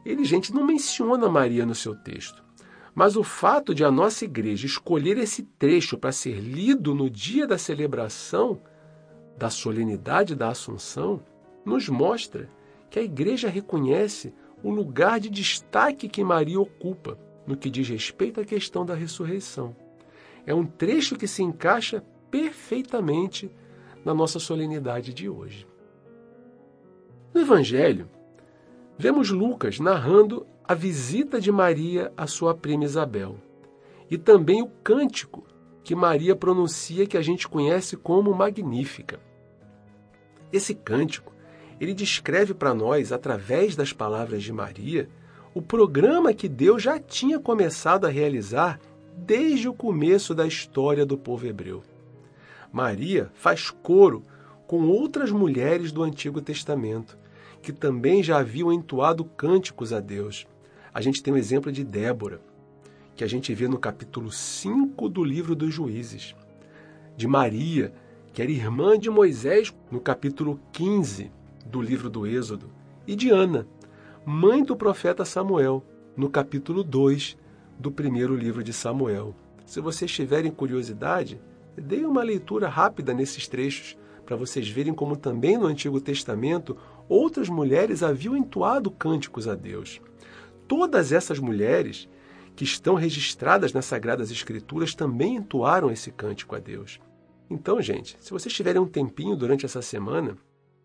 ele, 0.05 0.23
gente, 0.23 0.53
não 0.53 0.65
menciona 0.65 1.29
Maria 1.29 1.65
no 1.65 1.75
seu 1.75 1.95
texto. 1.95 2.43
Mas 2.97 3.15
o 3.15 3.23
fato 3.23 3.75
de 3.75 3.83
a 3.83 3.91
nossa 3.91 4.25
igreja 4.25 4.65
escolher 4.65 5.19
esse 5.19 5.43
trecho 5.43 5.99
para 5.99 6.11
ser 6.11 6.39
lido 6.39 6.95
no 6.95 7.11
dia 7.11 7.45
da 7.45 7.55
celebração 7.55 8.59
da 9.37 9.51
solenidade 9.51 10.35
da 10.35 10.49
Assunção 10.49 11.23
nos 11.63 11.87
mostra 11.89 12.49
que 12.89 12.97
a 12.97 13.03
igreja 13.03 13.49
reconhece 13.49 14.33
o 14.63 14.71
lugar 14.71 15.19
de 15.19 15.29
destaque 15.29 16.09
que 16.09 16.23
Maria 16.23 16.59
ocupa 16.59 17.19
no 17.45 17.55
que 17.55 17.69
diz 17.69 17.87
respeito 17.87 18.41
à 18.41 18.43
questão 18.43 18.83
da 18.83 18.95
ressurreição. 18.95 19.75
É 20.43 20.51
um 20.55 20.65
trecho 20.65 21.15
que 21.15 21.27
se 21.27 21.43
encaixa 21.43 22.03
perfeitamente 22.31 23.51
na 24.03 24.11
nossa 24.11 24.39
solenidade 24.39 25.13
de 25.13 25.29
hoje. 25.29 25.67
No 27.31 27.41
Evangelho, 27.41 28.09
vemos 28.97 29.29
Lucas 29.29 29.79
narrando 29.79 30.47
a 30.67 30.73
visita 30.73 31.39
de 31.39 31.49
Maria 31.49 32.11
à 32.17 32.27
sua 32.27 32.53
prima 32.53 32.83
Isabel 32.83 33.37
e 34.11 34.17
também 34.17 34.61
o 34.61 34.67
cântico 34.67 35.45
que 35.81 35.95
Maria 35.95 36.35
pronuncia 36.35 37.07
que 37.07 37.15
a 37.15 37.21
gente 37.21 37.47
conhece 37.47 37.95
como 37.95 38.35
Magnífica. 38.35 39.17
Esse 40.51 40.75
cântico, 40.75 41.33
ele 41.79 41.93
descreve 41.93 42.53
para 42.53 42.73
nós, 42.73 43.13
através 43.13 43.77
das 43.77 43.93
palavras 43.93 44.43
de 44.43 44.51
Maria, 44.51 45.09
o 45.53 45.61
programa 45.61 46.33
que 46.33 46.49
Deus 46.49 46.83
já 46.83 46.99
tinha 46.99 47.39
começado 47.39 48.05
a 48.05 48.09
realizar 48.09 48.77
desde 49.15 49.69
o 49.69 49.73
começo 49.73 50.35
da 50.35 50.45
história 50.45 51.05
do 51.05 51.17
povo 51.17 51.47
hebreu. 51.47 51.81
Maria 52.73 53.31
faz 53.33 53.69
coro 53.69 54.25
com 54.67 54.89
outras 54.89 55.31
mulheres 55.31 55.93
do 55.93 56.03
Antigo 56.03 56.41
Testamento, 56.41 57.17
que 57.61 57.71
também 57.71 58.21
já 58.21 58.39
haviam 58.39 58.73
entoado 58.73 59.23
cânticos 59.23 59.93
a 59.93 60.01
Deus. 60.01 60.45
A 60.93 61.01
gente 61.01 61.21
tem 61.21 61.33
o 61.33 61.37
exemplo 61.37 61.71
de 61.71 61.83
Débora, 61.83 62.41
que 63.15 63.23
a 63.23 63.27
gente 63.27 63.53
vê 63.53 63.67
no 63.67 63.77
capítulo 63.77 64.31
5 64.31 65.09
do 65.09 65.23
livro 65.23 65.55
dos 65.55 65.73
Juízes. 65.73 66.35
De 67.15 67.27
Maria, 67.27 67.93
que 68.33 68.41
era 68.41 68.51
irmã 68.51 68.97
de 68.97 69.09
Moisés, 69.09 69.73
no 69.91 69.99
capítulo 69.99 70.59
15 70.71 71.31
do 71.65 71.81
livro 71.81 72.09
do 72.09 72.27
Êxodo. 72.27 72.69
E 73.07 73.15
de 73.15 73.29
Ana, 73.29 73.67
mãe 74.25 74.63
do 74.63 74.75
profeta 74.75 75.25
Samuel, 75.25 75.83
no 76.15 76.29
capítulo 76.29 76.83
2 76.83 77.37
do 77.79 77.91
primeiro 77.91 78.35
livro 78.35 78.63
de 78.63 78.73
Samuel. 78.73 79.35
Se 79.65 79.81
vocês 79.81 80.11
tiverem 80.11 80.51
curiosidade, 80.51 81.39
deem 81.75 82.05
uma 82.05 82.23
leitura 82.23 82.67
rápida 82.67 83.13
nesses 83.13 83.47
trechos 83.47 83.97
para 84.27 84.35
vocês 84.35 84.67
verem 84.67 84.93
como 84.93 85.15
também 85.15 85.57
no 85.57 85.67
Antigo 85.67 86.01
Testamento 86.01 86.75
outras 87.07 87.47
mulheres 87.47 88.03
haviam 88.03 88.35
entoado 88.35 88.91
cânticos 88.91 89.47
a 89.47 89.55
Deus. 89.55 90.01
Todas 90.67 91.11
essas 91.11 91.39
mulheres 91.39 92.09
que 92.55 92.63
estão 92.63 92.95
registradas 92.95 93.71
nas 93.71 93.85
Sagradas 93.85 94.31
Escrituras 94.31 94.95
também 94.95 95.35
entoaram 95.35 95.91
esse 95.91 96.11
cântico 96.11 96.55
a 96.55 96.59
Deus. 96.59 96.99
Então, 97.49 97.81
gente, 97.81 98.17
se 98.19 98.31
vocês 98.31 98.53
tiverem 98.53 98.81
um 98.81 98.87
tempinho 98.87 99.35
durante 99.35 99.65
essa 99.65 99.81
semana, 99.81 100.37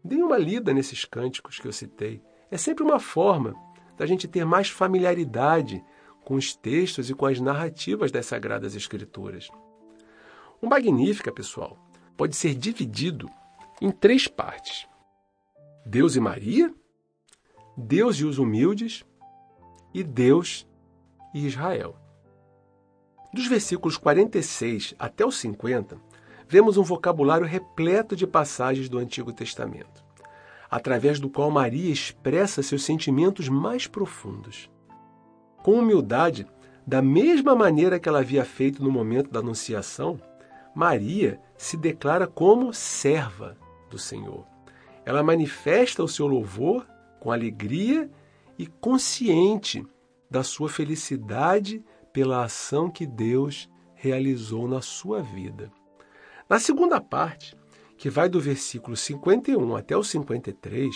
deem 0.04 0.22
uma 0.22 0.38
lida 0.38 0.72
nesses 0.72 1.04
cânticos 1.04 1.58
que 1.58 1.66
eu 1.66 1.72
citei. 1.72 2.22
É 2.50 2.56
sempre 2.56 2.84
uma 2.84 3.00
forma 3.00 3.54
da 3.96 4.06
gente 4.06 4.28
ter 4.28 4.44
mais 4.44 4.68
familiaridade 4.68 5.82
com 6.24 6.34
os 6.34 6.54
textos 6.54 7.10
e 7.10 7.14
com 7.14 7.26
as 7.26 7.40
narrativas 7.40 8.12
das 8.12 8.26
Sagradas 8.26 8.76
Escrituras. 8.76 9.48
O 10.60 10.68
Magnífica, 10.68 11.32
pessoal, 11.32 11.76
pode 12.16 12.36
ser 12.36 12.54
dividido 12.54 13.28
em 13.80 13.90
três 13.90 14.28
partes: 14.28 14.86
Deus 15.84 16.14
e 16.14 16.20
Maria, 16.20 16.72
Deus 17.76 18.16
e 18.16 18.24
os 18.24 18.38
humildes 18.38 19.04
e 19.94 20.02
Deus 20.02 20.66
e 21.34 21.46
Israel. 21.46 21.96
Dos 23.32 23.46
versículos 23.46 23.96
46 23.96 24.94
até 24.98 25.24
os 25.24 25.36
50, 25.38 25.96
vemos 26.46 26.76
um 26.76 26.82
vocabulário 26.82 27.46
repleto 27.46 28.14
de 28.14 28.26
passagens 28.26 28.88
do 28.88 28.98
Antigo 28.98 29.32
Testamento, 29.32 30.04
através 30.70 31.18
do 31.18 31.30
qual 31.30 31.50
Maria 31.50 31.90
expressa 31.90 32.62
seus 32.62 32.84
sentimentos 32.84 33.48
mais 33.48 33.86
profundos. 33.86 34.70
Com 35.62 35.78
humildade, 35.78 36.46
Da 36.86 37.00
mesma 37.00 37.54
maneira 37.54 37.98
que 37.98 38.08
ela 38.08 38.18
havia 38.18 38.44
feito 38.44 38.82
no 38.82 38.90
momento 38.90 39.30
da 39.30 39.38
Anunciação, 39.38 40.20
Maria 40.74 41.40
se 41.56 41.76
declara 41.76 42.26
como 42.26 42.74
serva 42.74 43.56
do 43.88 43.98
Senhor. 43.98 44.44
Ela 45.04 45.22
manifesta 45.22 46.02
o 46.02 46.08
seu 46.08 46.26
louvor 46.26 46.86
com 47.20 47.30
alegria 47.30 48.10
e 48.62 48.66
consciente 48.80 49.84
da 50.30 50.44
sua 50.44 50.68
felicidade 50.68 51.84
pela 52.12 52.44
ação 52.44 52.88
que 52.88 53.04
Deus 53.04 53.68
realizou 53.92 54.68
na 54.68 54.80
sua 54.80 55.20
vida. 55.20 55.68
Na 56.48 56.60
segunda 56.60 57.00
parte, 57.00 57.56
que 57.98 58.08
vai 58.08 58.28
do 58.28 58.40
versículo 58.40 58.96
51 58.96 59.74
até 59.74 59.96
o 59.96 60.04
53, 60.04 60.94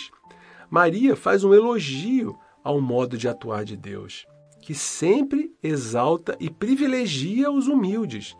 Maria 0.69 1.13
faz 1.13 1.43
um 1.43 1.53
elogio 1.53 2.39
ao 2.63 2.79
modo 2.79 3.17
de 3.17 3.27
atuar 3.27 3.65
de 3.65 3.75
Deus, 3.75 4.25
que 4.61 4.73
sempre 4.73 5.53
exalta 5.61 6.37
e 6.39 6.49
privilegia 6.49 7.51
os 7.51 7.67
humildes, 7.67 8.33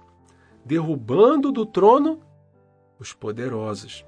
derrubando 0.63 1.51
do 1.51 1.65
trono 1.65 2.21
os 2.97 3.11
poderosos. 3.11 4.05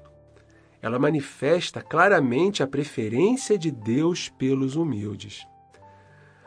Ela 0.82 0.98
manifesta 0.98 1.82
claramente 1.82 2.62
a 2.62 2.66
preferência 2.66 3.58
de 3.58 3.70
Deus 3.70 4.28
pelos 4.28 4.76
humildes. 4.76 5.46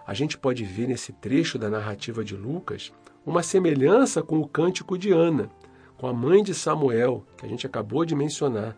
A 0.06 0.14
gente 0.14 0.38
pode 0.38 0.64
ver 0.64 0.88
nesse 0.88 1.14
trecho 1.14 1.58
da 1.58 1.70
narrativa 1.70 2.24
de 2.24 2.36
Lucas 2.36 2.92
uma 3.26 3.42
semelhança 3.42 4.22
com 4.22 4.40
o 4.40 4.48
cântico 4.48 4.98
de 4.98 5.12
Ana, 5.12 5.50
com 5.98 6.08
a 6.08 6.14
mãe 6.14 6.44
de 6.44 6.54
Samuel, 6.54 7.26
que 7.38 7.46
a 7.46 7.50
gente 7.50 7.66
acabou 7.66 8.04
de 8.04 8.16
mencionar, 8.16 8.76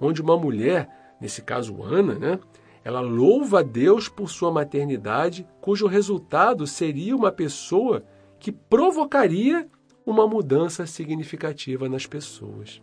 onde 0.00 0.22
uma 0.22 0.36
mulher, 0.36 0.88
nesse 1.20 1.42
caso 1.42 1.82
Ana, 1.82 2.14
né, 2.14 2.38
ela 2.82 3.00
louva 3.00 3.60
a 3.60 3.62
Deus 3.62 4.08
por 4.08 4.30
sua 4.30 4.50
maternidade, 4.50 5.46
cujo 5.60 5.86
resultado 5.86 6.66
seria 6.66 7.16
uma 7.16 7.32
pessoa 7.32 8.04
que 8.38 8.52
provocaria 8.52 9.68
uma 10.06 10.26
mudança 10.26 10.86
significativa 10.86 11.88
nas 11.88 12.06
pessoas. 12.06 12.82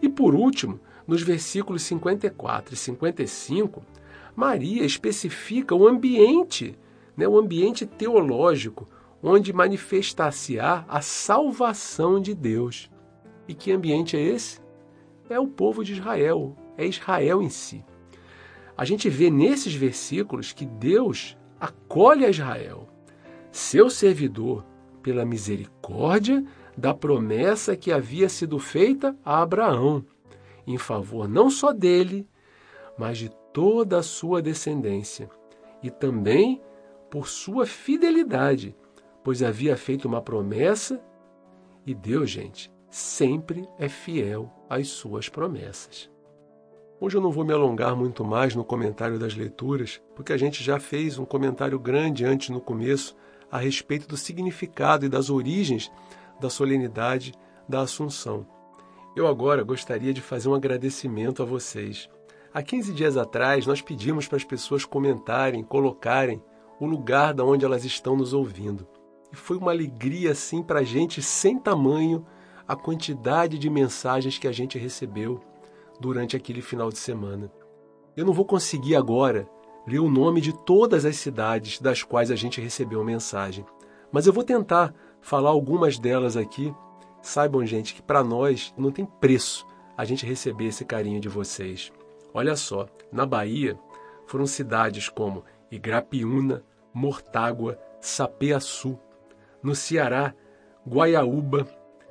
E 0.00 0.08
por 0.08 0.34
último, 0.34 0.80
nos 1.06 1.22
versículos 1.22 1.82
54 1.82 2.74
e 2.74 2.76
55, 2.76 3.82
Maria 4.36 4.84
especifica 4.84 5.74
o 5.74 5.88
ambiente, 5.88 6.78
né, 7.16 7.26
o 7.26 7.38
ambiente 7.38 7.84
teológico, 7.86 8.86
onde 9.22 9.52
manifestar-se-á 9.52 10.84
a 10.88 11.00
salvação 11.00 12.20
de 12.20 12.34
Deus. 12.34 12.90
E 13.48 13.54
que 13.54 13.72
ambiente 13.72 14.16
é 14.16 14.20
esse? 14.20 14.60
É 15.28 15.40
o 15.40 15.48
povo 15.48 15.82
de 15.82 15.94
Israel, 15.94 16.56
é 16.76 16.86
Israel 16.86 17.42
em 17.42 17.50
si. 17.50 17.84
A 18.76 18.84
gente 18.84 19.08
vê 19.08 19.28
nesses 19.28 19.74
versículos 19.74 20.52
que 20.52 20.64
Deus 20.64 21.36
acolhe 21.58 22.24
a 22.24 22.30
Israel, 22.30 22.88
seu 23.50 23.90
servidor, 23.90 24.64
pela 25.02 25.24
misericórdia 25.24 26.44
da 26.78 26.94
promessa 26.94 27.76
que 27.76 27.92
havia 27.92 28.28
sido 28.28 28.58
feita 28.58 29.16
a 29.24 29.42
Abraão, 29.42 30.04
em 30.66 30.78
favor 30.78 31.28
não 31.28 31.50
só 31.50 31.72
dele, 31.72 32.26
mas 32.96 33.18
de 33.18 33.30
toda 33.52 33.98
a 33.98 34.02
sua 34.02 34.40
descendência, 34.40 35.28
e 35.82 35.90
também 35.90 36.62
por 37.10 37.28
sua 37.28 37.66
fidelidade 37.66 38.74
pois 39.28 39.42
havia 39.42 39.76
feito 39.76 40.08
uma 40.08 40.22
promessa 40.22 40.98
e 41.86 41.94
Deus, 41.94 42.30
gente, 42.30 42.72
sempre 42.88 43.68
é 43.78 43.86
fiel 43.86 44.50
às 44.70 44.88
suas 44.88 45.28
promessas. 45.28 46.10
Hoje 46.98 47.18
eu 47.18 47.20
não 47.20 47.30
vou 47.30 47.44
me 47.44 47.52
alongar 47.52 47.94
muito 47.94 48.24
mais 48.24 48.54
no 48.54 48.64
comentário 48.64 49.18
das 49.18 49.34
leituras, 49.34 50.00
porque 50.16 50.32
a 50.32 50.36
gente 50.38 50.64
já 50.64 50.80
fez 50.80 51.18
um 51.18 51.26
comentário 51.26 51.78
grande 51.78 52.24
antes 52.24 52.48
no 52.48 52.58
começo 52.58 53.14
a 53.50 53.58
respeito 53.58 54.08
do 54.08 54.16
significado 54.16 55.04
e 55.04 55.10
das 55.10 55.28
origens 55.28 55.92
da 56.40 56.50
solenidade 56.50 57.32
da 57.68 57.80
Assunção. 57.80 58.46
Eu 59.14 59.26
agora 59.26 59.62
gostaria 59.62 60.12
de 60.12 60.20
fazer 60.20 60.48
um 60.48 60.54
agradecimento 60.54 61.42
a 61.42 61.46
vocês. 61.46 62.08
Há 62.52 62.62
15 62.62 62.92
dias 62.92 63.16
atrás, 63.16 63.66
nós 63.66 63.82
pedimos 63.82 64.26
para 64.26 64.36
as 64.36 64.44
pessoas 64.44 64.84
comentarem, 64.84 65.62
colocarem 65.62 66.42
o 66.80 66.86
lugar 66.86 67.34
da 67.34 67.44
onde 67.44 67.64
elas 67.64 67.84
estão 67.84 68.16
nos 68.16 68.32
ouvindo. 68.32 68.86
E 69.32 69.36
foi 69.36 69.56
uma 69.56 69.72
alegria 69.72 70.32
assim 70.32 70.62
para 70.62 70.80
a 70.80 70.84
gente 70.84 71.20
sem 71.20 71.58
tamanho 71.58 72.24
a 72.66 72.76
quantidade 72.76 73.58
de 73.58 73.68
mensagens 73.68 74.38
que 74.38 74.46
a 74.46 74.52
gente 74.52 74.78
recebeu 74.78 75.40
durante 76.00 76.36
aquele 76.36 76.62
final 76.62 76.90
de 76.90 76.98
semana. 76.98 77.50
Eu 78.16 78.24
não 78.24 78.32
vou 78.32 78.44
conseguir 78.44 78.94
agora 78.94 79.48
ler 79.86 80.00
o 80.00 80.10
nome 80.10 80.40
de 80.40 80.52
todas 80.52 81.04
as 81.04 81.16
cidades 81.16 81.80
das 81.80 82.02
quais 82.02 82.30
a 82.30 82.36
gente 82.36 82.60
recebeu 82.60 83.02
mensagem, 83.02 83.64
mas 84.12 84.26
eu 84.26 84.32
vou 84.32 84.44
tentar 84.44 84.94
falar 85.20 85.50
algumas 85.50 85.98
delas 85.98 86.36
aqui. 86.36 86.74
Saibam, 87.20 87.64
gente, 87.66 87.94
que 87.94 88.02
para 88.02 88.22
nós 88.22 88.72
não 88.76 88.90
tem 88.90 89.04
preço 89.04 89.66
a 89.96 90.04
gente 90.04 90.24
receber 90.24 90.66
esse 90.66 90.84
carinho 90.84 91.20
de 91.20 91.28
vocês. 91.28 91.92
Olha 92.32 92.54
só, 92.54 92.86
na 93.10 93.26
Bahia 93.26 93.78
foram 94.26 94.46
cidades 94.46 95.08
como 95.08 95.44
Igrapiúna, 95.70 96.62
Mortágua, 96.92 97.78
Sapeaçu, 98.00 98.98
no 99.62 99.74
Ceará, 99.74 100.34
Guaiaúba, 100.86 101.66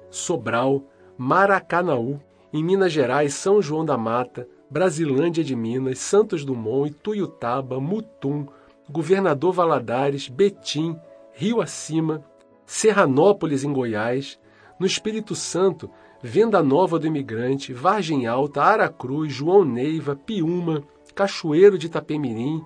Sobral, 0.10 0.84
Maracanaú, 1.18 2.20
em 2.52 2.64
Minas 2.64 2.92
Gerais, 2.92 3.34
São 3.34 3.62
João 3.62 3.86
da 3.86 3.98
Mata, 3.98 4.48
Brasilândia 4.70 5.44
de 5.44 5.56
Minas, 5.56 6.00
Santos 6.00 6.44
Dumont, 6.44 6.90
Ituiutaba, 6.90 7.80
Mutum, 7.80 8.48
Governador 8.90 9.54
Valadares, 9.54 10.28
Betim, 10.28 11.00
Rio 11.34 11.62
Acima, 11.62 12.24
Serranópolis 12.68 13.64
em 13.64 13.72
Goiás, 13.72 14.38
no 14.78 14.86
Espírito 14.86 15.34
Santo, 15.34 15.90
Venda 16.22 16.62
Nova 16.62 17.00
do 17.00 17.08
Imigrante, 17.08 17.72
Vargem 17.72 18.28
Alta, 18.28 18.62
Aracruz, 18.62 19.32
João 19.32 19.64
Neiva, 19.64 20.18
Piúma, 20.18 20.84
Cachoeiro 21.16 21.78
de 21.78 21.88
Itapemirim, 21.88 22.62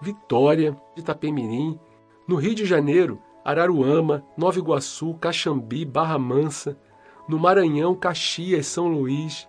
Vitória 0.00 0.74
de 0.94 1.02
Itapemirim, 1.02 1.78
no 2.26 2.36
Rio 2.36 2.54
de 2.54 2.64
Janeiro, 2.64 3.20
Araruama, 3.44 4.24
Nova 4.38 4.58
Iguaçu, 4.58 5.14
Caxambi, 5.20 5.84
Barra 5.84 6.18
Mansa, 6.18 6.78
no 7.28 7.38
Maranhão, 7.38 7.94
Caxias, 7.94 8.66
São 8.66 8.88
Luís, 8.88 9.46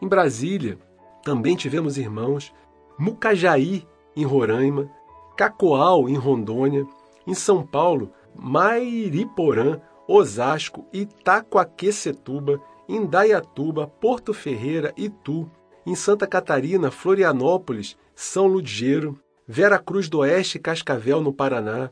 em 0.00 0.06
Brasília, 0.06 0.78
também 1.24 1.56
tivemos 1.56 1.98
irmãos, 1.98 2.54
Mucajaí, 2.96 3.84
em 4.16 4.24
Roraima, 4.24 4.88
Cacoal, 5.36 6.08
em 6.08 6.14
Rondônia, 6.14 6.86
em 7.26 7.34
São 7.34 7.66
Paulo, 7.66 8.12
Mairiporã, 8.34 9.80
Osasco, 10.06 10.86
Itacoaquecetuba, 10.92 12.60
Indaiatuba, 12.88 13.86
Porto 13.86 14.34
Ferreira, 14.34 14.92
Itu, 14.96 15.48
em 15.86 15.94
Santa 15.94 16.26
Catarina, 16.26 16.90
Florianópolis, 16.90 17.96
São 18.14 18.46
Ludgeiro, 18.46 19.18
Vera 19.46 19.78
Cruz 19.78 20.08
do 20.08 20.18
Oeste 20.18 20.58
e 20.58 20.60
Cascavel, 20.60 21.20
no 21.20 21.32
Paraná, 21.32 21.90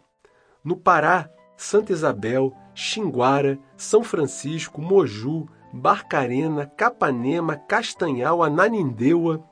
no 0.64 0.77
Pará, 0.77 1.31
Santa 1.57 1.92
Isabel, 1.92 2.53
Xinguara, 2.74 3.59
São 3.77 4.03
Francisco, 4.03 4.81
Moju, 4.81 5.48
Barcarena, 5.72 6.66
Capanema, 6.66 7.57
Castanhal, 7.57 8.42
Ananindeua, 8.42 9.44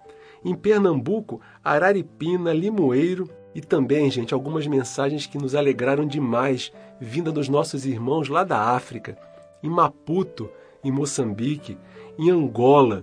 em 0.44 0.54
Pernambuco, 0.54 1.40
Araripina, 1.62 2.52
Limoeiro 2.52 3.28
e 3.56 3.60
também, 3.62 4.10
gente, 4.10 4.34
algumas 4.34 4.66
mensagens 4.66 5.24
que 5.26 5.38
nos 5.38 5.54
alegraram 5.54 6.06
demais, 6.06 6.70
vinda 7.00 7.32
dos 7.32 7.48
nossos 7.48 7.86
irmãos 7.86 8.28
lá 8.28 8.44
da 8.44 8.60
África, 8.60 9.16
em 9.62 9.70
Maputo, 9.70 10.50
em 10.84 10.90
Moçambique, 10.90 11.78
em 12.18 12.28
Angola, 12.28 13.02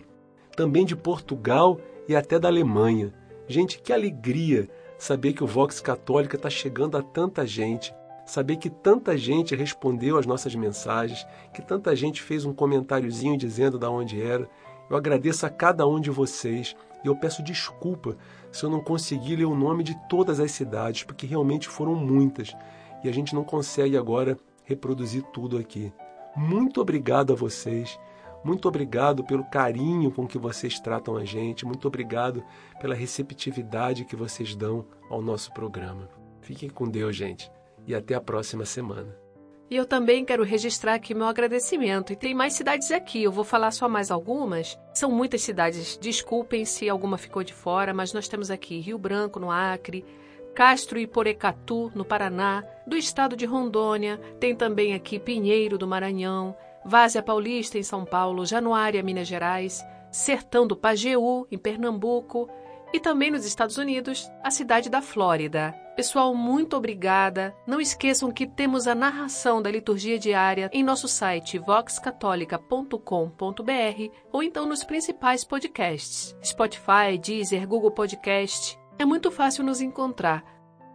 também 0.56 0.86
de 0.86 0.96
Portugal 0.96 1.80
e 2.08 2.16
até 2.16 2.38
da 2.38 2.50
Alemanha. 2.50 3.12
Gente, 3.48 3.80
que 3.80 3.92
alegria 3.92 4.70
saber 4.96 5.34
que 5.34 5.44
o 5.44 5.48
Vox 5.48 5.82
Católica 5.82 6.36
está 6.36 6.52
chegando 6.52 7.00
a 7.00 7.02
tanta 7.02 7.48
gente 7.48 7.92
saber 8.24 8.58
que 8.58 8.70
tanta 8.70 9.18
gente 9.18 9.56
respondeu 9.56 10.20
às 10.20 10.28
nossas 10.28 10.54
mensagens, 10.54 11.26
que 11.52 11.64
tanta 11.64 11.96
gente 11.96 12.22
fez 12.22 12.46
um 12.46 12.54
comentáriozinho 12.54 13.36
dizendo 13.36 13.80
de 13.80 13.88
onde 13.88 14.22
era. 14.22 14.48
Eu 14.88 14.96
agradeço 14.96 15.48
a 15.48 15.50
cada 15.50 15.88
um 15.88 16.00
de 16.00 16.12
vocês 16.12 16.76
e 17.04 17.08
eu 17.08 17.16
peço 17.16 17.42
desculpa 17.42 18.16
se 18.54 18.64
eu 18.64 18.70
não 18.70 18.80
consegui 18.80 19.36
ler 19.36 19.46
o 19.46 19.56
nome 19.56 19.84
de 19.84 19.94
todas 20.08 20.40
as 20.40 20.52
cidades, 20.52 21.04
porque 21.04 21.28
realmente 21.28 21.68
foram 21.68 21.94
muitas 21.94 22.56
e 23.04 23.10
a 23.10 23.12
gente 23.12 23.36
não 23.36 23.44
consegue 23.44 23.98
agora 23.98 24.38
reproduzir 24.64 25.24
tudo 25.34 25.58
aqui. 25.58 25.92
Muito 26.34 26.80
obrigado 26.80 27.34
a 27.34 27.36
vocês. 27.36 28.00
Muito 28.46 28.68
obrigado 28.68 29.24
pelo 29.24 29.44
carinho 29.44 30.12
com 30.12 30.26
que 30.26 30.38
vocês 30.38 30.80
tratam 30.80 31.18
a 31.18 31.26
gente. 31.26 31.66
Muito 31.66 31.88
obrigado 31.88 32.42
pela 32.80 32.96
receptividade 32.96 34.06
que 34.06 34.16
vocês 34.16 34.56
dão 34.56 34.86
ao 35.10 35.22
nosso 35.22 35.54
programa. 35.54 36.10
Fiquem 36.42 36.70
com 36.70 36.88
Deus, 36.88 37.16
gente 37.16 37.52
e 37.86 37.94
até 37.94 38.16
a 38.16 38.22
próxima 38.22 38.66
semana. 38.66 39.23
E 39.70 39.76
eu 39.76 39.86
também 39.86 40.24
quero 40.26 40.44
registrar 40.44 40.96
aqui 40.96 41.14
meu 41.14 41.26
agradecimento. 41.26 42.14
E 42.14 42.16
tem 42.16 42.34
mais 42.34 42.54
cidades 42.54 42.92
aqui, 42.92 43.24
eu 43.24 43.32
vou 43.32 43.44
falar 43.44 43.72
só 43.72 43.90
mais 43.90 44.12
algumas. 44.12 44.78
São 44.94 45.10
muitas 45.10 45.42
cidades, 45.42 45.98
desculpem 46.00 46.66
se 46.66 46.90
alguma 46.90 47.18
ficou 47.18 47.44
de 47.44 47.54
fora, 47.54 47.94
mas 47.94 48.14
nós 48.14 48.28
temos 48.28 48.52
aqui 48.52 48.80
Rio 48.80 48.98
Branco, 48.98 49.40
no 49.40 49.50
Acre, 49.50 50.06
Castro 50.54 51.00
e 51.00 51.08
Porecatu, 51.08 51.92
no 51.96 52.06
Paraná, 52.06 52.64
do 52.86 52.96
estado 52.96 53.36
de 53.36 53.46
Rondônia, 53.46 54.18
tem 54.40 54.56
também 54.56 54.94
aqui 54.94 55.18
Pinheiro, 55.18 55.80
do 55.80 55.88
Maranhão, 55.88 56.56
Várzea 56.86 57.24
Paulista, 57.24 57.80
em 57.80 57.84
São 57.84 58.06
Paulo, 58.06 58.46
Januária, 58.46 59.02
Minas 59.02 59.28
Gerais, 59.28 59.84
Sertão 60.12 60.68
do 60.68 60.76
Pajeú, 60.76 61.48
em 61.52 61.58
Pernambuco, 61.58 62.48
e 62.94 63.00
também 63.00 63.32
nos 63.32 63.46
Estados 63.46 63.78
Unidos, 63.78 64.30
a 64.44 64.52
cidade 64.52 64.90
da 64.90 65.02
Flórida. 65.02 65.74
Pessoal, 65.96 66.34
muito 66.34 66.78
obrigada. 66.78 67.54
Não 67.68 67.82
esqueçam 67.82 68.32
que 68.32 68.48
temos 68.48 68.88
a 68.88 68.96
narração 68.96 69.62
da 69.62 69.70
liturgia 69.70 70.18
diária 70.18 70.70
em 70.72 70.84
nosso 70.84 71.08
site 71.08 71.58
voxcatolica.com.br 71.58 74.14
ou 74.32 74.44
então 74.44 74.66
nos 74.66 74.84
principais 74.84 75.44
podcasts: 75.44 76.36
Spotify, 76.44 77.18
Deezer, 77.22 77.68
Google 77.68 77.92
Podcast. 77.92 78.80
É 78.98 79.06
muito 79.06 79.32
fácil 79.32 79.64
nos 79.64 79.82
encontrar. 79.82 80.44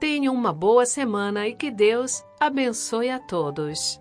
Tenham 0.01 0.35
uma 0.35 0.53
boa 0.53 0.87
semana 0.87 1.49
e 1.49 1.55
que 1.55 1.71
Deus 1.71 2.25
abençoe 2.41 3.11
a 3.11 3.19
todos. 3.19 4.01